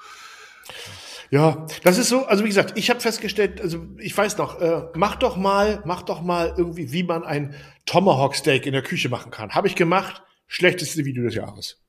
[1.31, 4.85] Ja, das ist so, also wie gesagt, ich habe festgestellt, also ich weiß noch, äh,
[4.95, 9.09] mach doch mal, mach doch mal irgendwie, wie man ein Tomahawk Steak in der Küche
[9.09, 9.51] machen kann.
[9.51, 11.83] Habe ich gemacht, schlechteste Video des Jahres.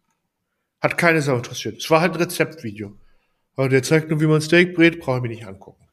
[0.82, 1.78] Hat keine Sau interessiert.
[1.78, 2.93] Es war halt ein Rezeptvideo.
[3.55, 5.84] Aber der zeigt nur, wie man Steak brät, brauche ich mir nicht angucken.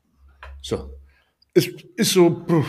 [0.60, 0.90] So.
[1.54, 2.66] Ist, ist so, pff,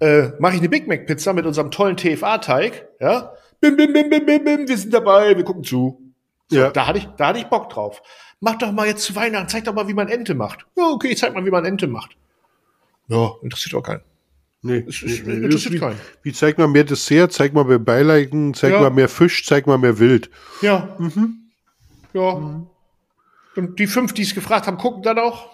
[0.00, 3.32] äh, mache ich eine Big Mac Pizza mit unserem tollen TFA-Teig, ja?
[3.60, 6.00] Bim, bim, bim, bim, bim, bim, wir sind dabei, wir gucken zu.
[6.48, 6.70] So, Ja.
[6.70, 8.00] da hatte ich, da hatte ich Bock drauf.
[8.40, 10.66] Mach doch mal jetzt zu Weihnachten, zeig doch mal, wie man Ente macht.
[10.76, 12.16] Ja, okay, ich zeig mal, wie man Ente macht.
[13.08, 14.02] Ja, interessiert auch keinen.
[14.62, 15.98] nee, Es- es nee, interessiert wie, keinen.
[16.22, 18.80] wie zeig mal mehr Dessert, zeig mal mehr Beilagen, zeig Ja.
[18.80, 20.30] mal mehr Fisch, zeig mal mehr Wild.
[20.62, 20.96] Ja.
[22.12, 22.64] Ja.
[23.56, 25.50] Und die fünf, die es gefragt haben, gucken dann auch.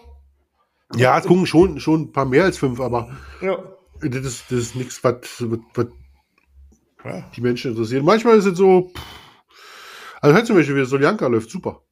[0.94, 3.58] Ja, es gucken schon, schon ein paar mehr als fünf, aber Ja.
[4.00, 5.86] das ist, das ist nichts, was, was, was
[7.04, 7.30] Ja.
[7.34, 8.04] die Menschen interessiert.
[8.04, 9.02] Manchmal ist es so, pff,
[10.20, 11.82] also halt zum Beispiel, wie Soljanka läuft super.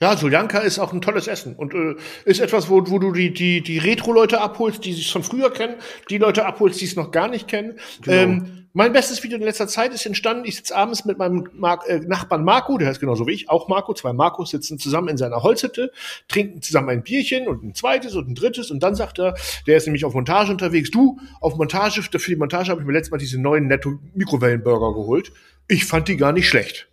[0.00, 3.32] Ja, Soljanka ist auch ein tolles Essen und äh, ist etwas, wo, wo du die,
[3.32, 5.74] die, die Retro-Leute abholst, die sich von früher kennen,
[6.08, 7.78] die Leute abholst, die es noch gar nicht kennen.
[8.06, 11.80] Ähm, mein bestes Video in letzter Zeit ist entstanden, ich sitze abends mit meinem Mar
[11.88, 15.16] äh, Nachbarn Marco, der heißt genauso wie ich, auch Marco, zwei Marcos sitzen zusammen in
[15.16, 15.90] seiner Holzhütte,
[16.28, 19.34] trinken zusammen ein Bierchen und ein zweites und ein drittes und dann sagt er,
[19.66, 22.92] der ist nämlich auf Montage unterwegs, du, auf Montage, für die Montage habe ich mir
[22.92, 25.32] letztes Mal diese neuen Netto-Mikrowellenburger geholt.
[25.66, 26.88] Ich fand die gar nicht schlecht.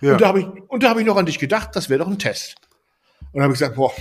[0.00, 0.14] Ja.
[0.14, 2.08] Und da habe ich, und da habe ich noch an dich gedacht, das wäre doch
[2.08, 2.56] ein Test.
[3.30, 3.92] Und habe ich gesagt, boah,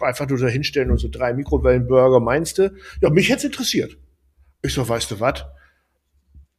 [0.00, 2.74] einfach nur da hinstellen und so drei Mikrowellenburger, meinst du?
[3.00, 3.96] Ja, mich hätte interessiert.
[4.60, 5.44] Ich so, weißt du was?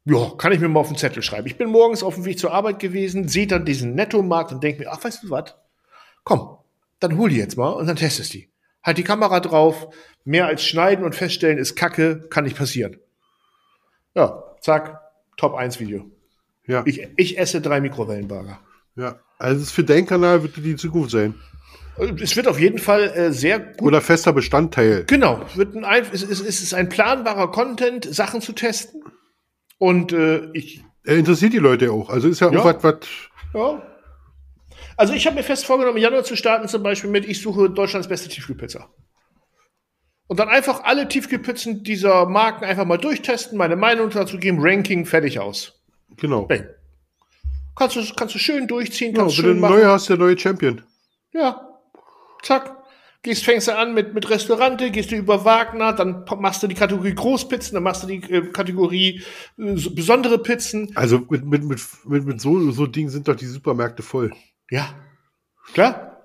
[0.06, 1.46] Ja, kann ich mir mal auf den Zettel schreiben.
[1.48, 4.80] Ich bin morgens auf dem Weg zur Arbeit gewesen, sehe dann diesen Nettomarkt und denke
[4.84, 5.54] mir, ach, weißt du was?
[6.22, 6.56] Komm,
[7.00, 8.48] dann hol die jetzt mal und dann testest die.
[8.84, 9.88] Halt die Kamera drauf,
[10.24, 12.98] mehr als schneiden und feststellen ist Kacke, kann nicht passieren.
[14.14, 15.00] Ja, zack,
[15.36, 16.08] Top 1 Video.
[16.66, 18.60] Ja, Ich, ich esse drei Mikrowellenburger.
[18.96, 19.18] ja.
[19.38, 21.34] Also ist für deinen Kanal wird die Zukunft sein.
[22.22, 23.82] Es wird auf jeden Fall äh, sehr gut.
[23.82, 25.04] Oder fester Bestandteil.
[25.06, 29.02] Genau, wird ein, es, ist, es ist ein planbarer Content, Sachen zu testen.
[29.78, 32.08] Und äh, ich, Er interessiert die Leute auch.
[32.10, 32.60] Also ist ja, Ja.
[32.60, 32.96] auch was, was,
[33.54, 33.82] ja.
[34.96, 37.68] Also ich habe mir fest vorgenommen, im Januar zu starten, zum Beispiel mit Ich suche
[37.70, 38.88] Deutschlands beste Tiefkühlpizza.
[40.28, 45.04] Und dann einfach alle Tiefkühlpizzen dieser Marken einfach mal durchtesten, meine Meinung dazu geben, Ranking,
[45.06, 45.80] fertig aus.
[46.16, 46.46] genau.
[46.46, 46.66] Bang.
[47.76, 49.74] Kannst du, kannst du schön durchziehen, Ja, kannst du schön einen machen.
[49.74, 50.82] neue hast, der neue Champion.
[51.32, 51.60] Ja.
[52.42, 52.75] Zack.
[53.26, 56.76] Gehst, fängst du an mit, mit Restaurante, gehst du über Wagner, dann machst du die
[56.76, 59.20] Kategorie Großpizzen, dann machst du die äh, Kategorie
[59.58, 60.92] äh, so besondere Pizzen.
[60.94, 64.32] Also mit, mit, mit, mit, mit so, so Dingen sind doch die Supermärkte voll.
[64.70, 64.94] Ja.
[65.72, 66.22] Klar.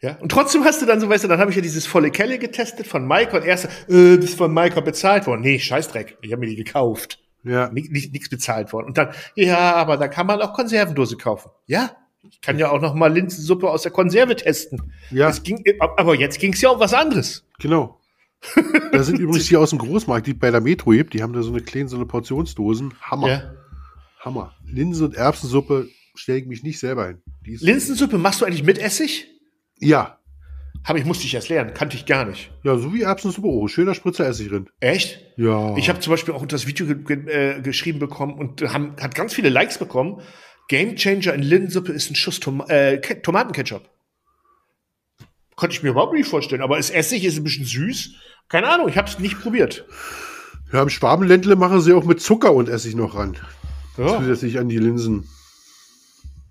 [0.00, 0.16] Ja.
[0.16, 2.40] Und trotzdem hast du dann so, weißt du, dann habe ich ja dieses volle Kelle
[2.40, 5.42] getestet von Maika und erst, äh, das ist von Maika bezahlt worden.
[5.42, 6.18] Nee, Scheißdreck.
[6.22, 7.20] Ich habe mir die gekauft.
[7.44, 7.70] Ja.
[7.70, 8.86] Nicht, nicht, nichts bezahlt worden.
[8.86, 11.52] Und dann, ja, aber da kann man auch Konservendose kaufen.
[11.66, 11.96] Ja.
[12.30, 14.92] Ich kann ja auch noch mal Linsensuppe aus der Konserve testen.
[15.10, 15.30] Ja.
[15.30, 17.44] Ging, aber jetzt ging es ja um was anderes.
[17.58, 18.00] Genau.
[18.92, 21.42] Da sind übrigens die aus dem Großmarkt, die bei der Metro gibt, die haben da
[21.42, 22.92] so eine kleine, so eine Portionsdosen.
[23.00, 23.28] Hammer.
[23.28, 23.54] Ja.
[24.20, 24.54] Hammer.
[24.66, 27.22] Linsen- und Erbsensuppe stelle ich mich nicht selber ein.
[27.44, 29.28] Linsensuppe machst du eigentlich mit Essig?
[29.80, 30.18] ja.
[30.84, 32.52] Habe ich, musste ich erst lernen, kannte ich gar nicht.
[32.62, 33.48] Ja, so wie Erbsensuppe.
[33.48, 34.68] Oh, schöner Spritzer Essig drin.
[34.80, 35.18] Echt?
[35.38, 35.74] Ja.
[35.78, 38.94] Ich habe zum Beispiel auch unter das Video ge ge äh, geschrieben bekommen und haben,
[39.00, 40.20] hat ganz viele Likes bekommen.
[40.68, 43.88] Game Changer in Linsensuppe ist ein Schuss Tom äh, Ke- Tomatenketchup.
[45.56, 46.62] Konnte ich mir überhaupt nicht vorstellen.
[46.62, 48.10] Aber ist Essig, ist ein bisschen süß.
[48.48, 49.84] Keine Ahnung, ich habe es nicht probiert.
[50.72, 53.36] ja, im Schwabenländle machen sie auch mit Zucker und Essig noch ran.
[53.96, 54.18] Ja.
[54.18, 55.28] Zusätzlich an die Linsen.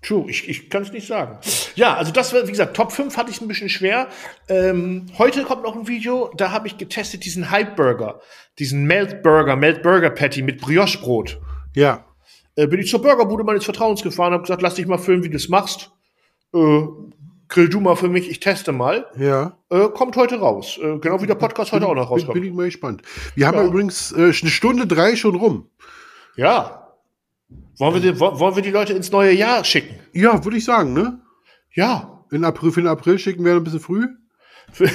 [0.00, 1.38] True, ich, ich kann es nicht sagen.
[1.76, 4.08] Ja, also das war, wie gesagt, Top 5 hatte ich ein bisschen schwer.
[4.48, 8.20] Ähm, heute kommt noch ein Video, da habe ich getestet diesen Hype Burger,
[8.58, 11.40] diesen Melt Burger, Melt Burger Patty mit Brioche Brot.
[11.74, 12.04] Ja.
[12.56, 15.30] Äh, bin ich zur Burgerbude meines Vertrauens gefahren, habe gesagt, lass dich mal filmen, wie
[15.30, 15.90] du es machst.
[16.54, 16.82] Äh,
[17.48, 19.06] grill du mal für mich, ich teste mal.
[19.18, 19.58] Ja.
[19.70, 20.78] Äh, kommt heute raus.
[20.82, 22.44] Äh, genau wie der Podcast heute auch noch Bin, bin rauskommt.
[22.46, 23.02] ich mal gespannt.
[23.34, 23.64] Wir haben Ja.
[23.64, 25.68] übrigens äh, eine Stunde drei schon rum.
[26.36, 26.80] Ja.
[27.78, 29.98] Wollen wir, die, wo- wollen wir die Leute ins neue Jahr schicken?
[30.12, 31.20] Ja, würde ich sagen, ne?
[31.72, 32.24] Ja.
[32.30, 34.06] In April, für den April schicken wir ein bisschen früh.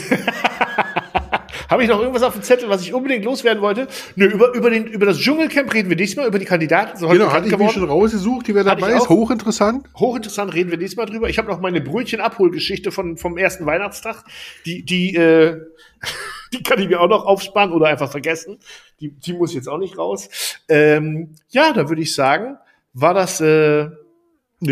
[1.70, 3.88] Habe ich noch irgendwas auf dem Zettel, was ich unbedingt loswerden wollte?
[4.16, 6.98] Nö, über, über, den, über das Dschungelcamp reden wir diesmal, über die Kandidaten.
[6.98, 9.08] So Genau, hatte ich mir schon rausgesucht, die wer dabei ist.
[9.08, 9.88] Hochinteressant.
[9.96, 11.30] Hochinteressant, reden wir diesmal drüber.
[11.30, 14.24] Ich habe noch meine Brötchen-Abholgeschichte von, vom ersten Weihnachtstag.
[14.66, 15.62] Die, die, äh,
[16.54, 18.58] die kann ich mir auch noch aufsparen oder einfach vergessen.
[19.00, 20.30] Die, die muss jetzt auch nicht raus.
[20.68, 22.58] Ähm, ja, da würde ich sagen,
[22.94, 23.94] war das, äh, Eine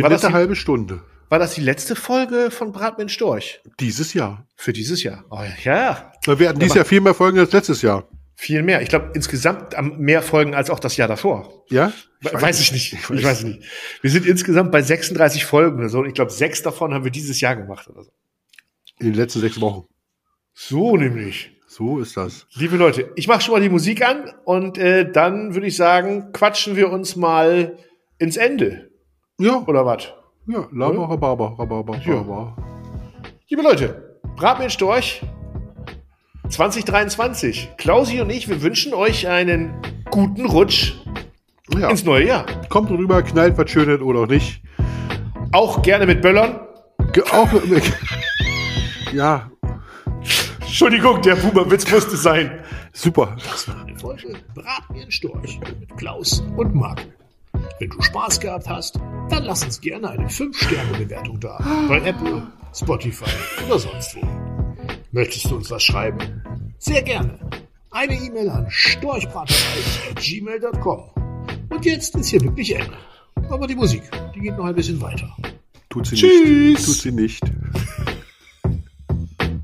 [0.01, 1.01] War das nette die- halbe Stunde.
[1.29, 4.47] War das die letzte Folge von Bratmensch Storch Dieses Jahr.
[4.55, 5.25] für dieses Jahr.
[5.29, 8.07] Oh, ja, Wir hatten dieses Jahr viel mehr Folgen als letztes Jahr.
[8.35, 8.81] viel mehr.
[8.81, 11.63] Ich glaube insgesamt am- mehr Folgen als auch das Jahr davor.
[11.69, 11.91] Ja?
[12.21, 12.93] We- weiß ich nicht.
[12.93, 13.63] Ich weiß nicht.
[14.01, 15.99] Wir sind insgesamt bei 36 Folgen oder so.
[15.99, 18.11] Und ich glaube, sechs davon haben wir dieses Jahr gemacht oder so.
[18.99, 19.85] In den letzten sechs Wochen.
[20.53, 21.51] So nämlich.
[21.67, 22.47] So ist das.
[22.53, 26.31] Liebe Leute, ich mache schon mal die Musik an und äh, dann würde ich sagen,
[26.31, 27.77] quatschen wir uns mal
[28.17, 28.89] ins Ende.
[29.39, 30.07] Ja, Oder was?
[30.47, 32.15] Ja, Lava, Rhabarber, Rhabarber, Ja.
[32.15, 32.55] Rhabarber.
[33.49, 34.19] Liebe Leute,
[34.69, 35.21] Storch
[36.49, 37.69] 2023.
[37.77, 39.73] Klausi und ich, wir wünschen euch einen
[40.09, 40.93] guten Rutsch
[41.77, 42.45] Ja, ins neue Jahr.
[42.69, 44.61] kommt rüber, knallt was Schönes oder auch nicht.
[45.51, 46.59] Auch gerne mit Böllern.
[47.13, 47.49] Ge auch,
[49.13, 49.49] ja,
[50.61, 52.59] Entschuldigung, der Boomerwitz musste sein.
[52.93, 53.35] super.
[53.43, 57.01] Das war eine Folge Brat mir einen Storch mit Klaus und Marco.
[57.79, 58.95] Wenn du Spaß gehabt hast,
[59.29, 61.57] dann lass uns gerne eine 5-Sterne-Bewertung da.
[61.87, 62.41] Bei Apple,
[62.73, 63.29] Spotify
[63.65, 64.21] oder sonst wo.
[65.11, 66.43] Möchtest du uns was schreiben?
[66.79, 67.39] Sehr gerne.
[67.91, 71.03] Eine E-Mail an storchbraterei.gmail.com.
[71.69, 72.97] Und jetzt ist hier wirklich Ende.
[73.49, 74.03] Aber die Musik,
[74.35, 75.29] die geht noch ein bisschen weiter.
[75.89, 76.49] Tut sie Tschüss.
[76.49, 76.85] nicht.
[76.85, 77.41] Tut sie nicht.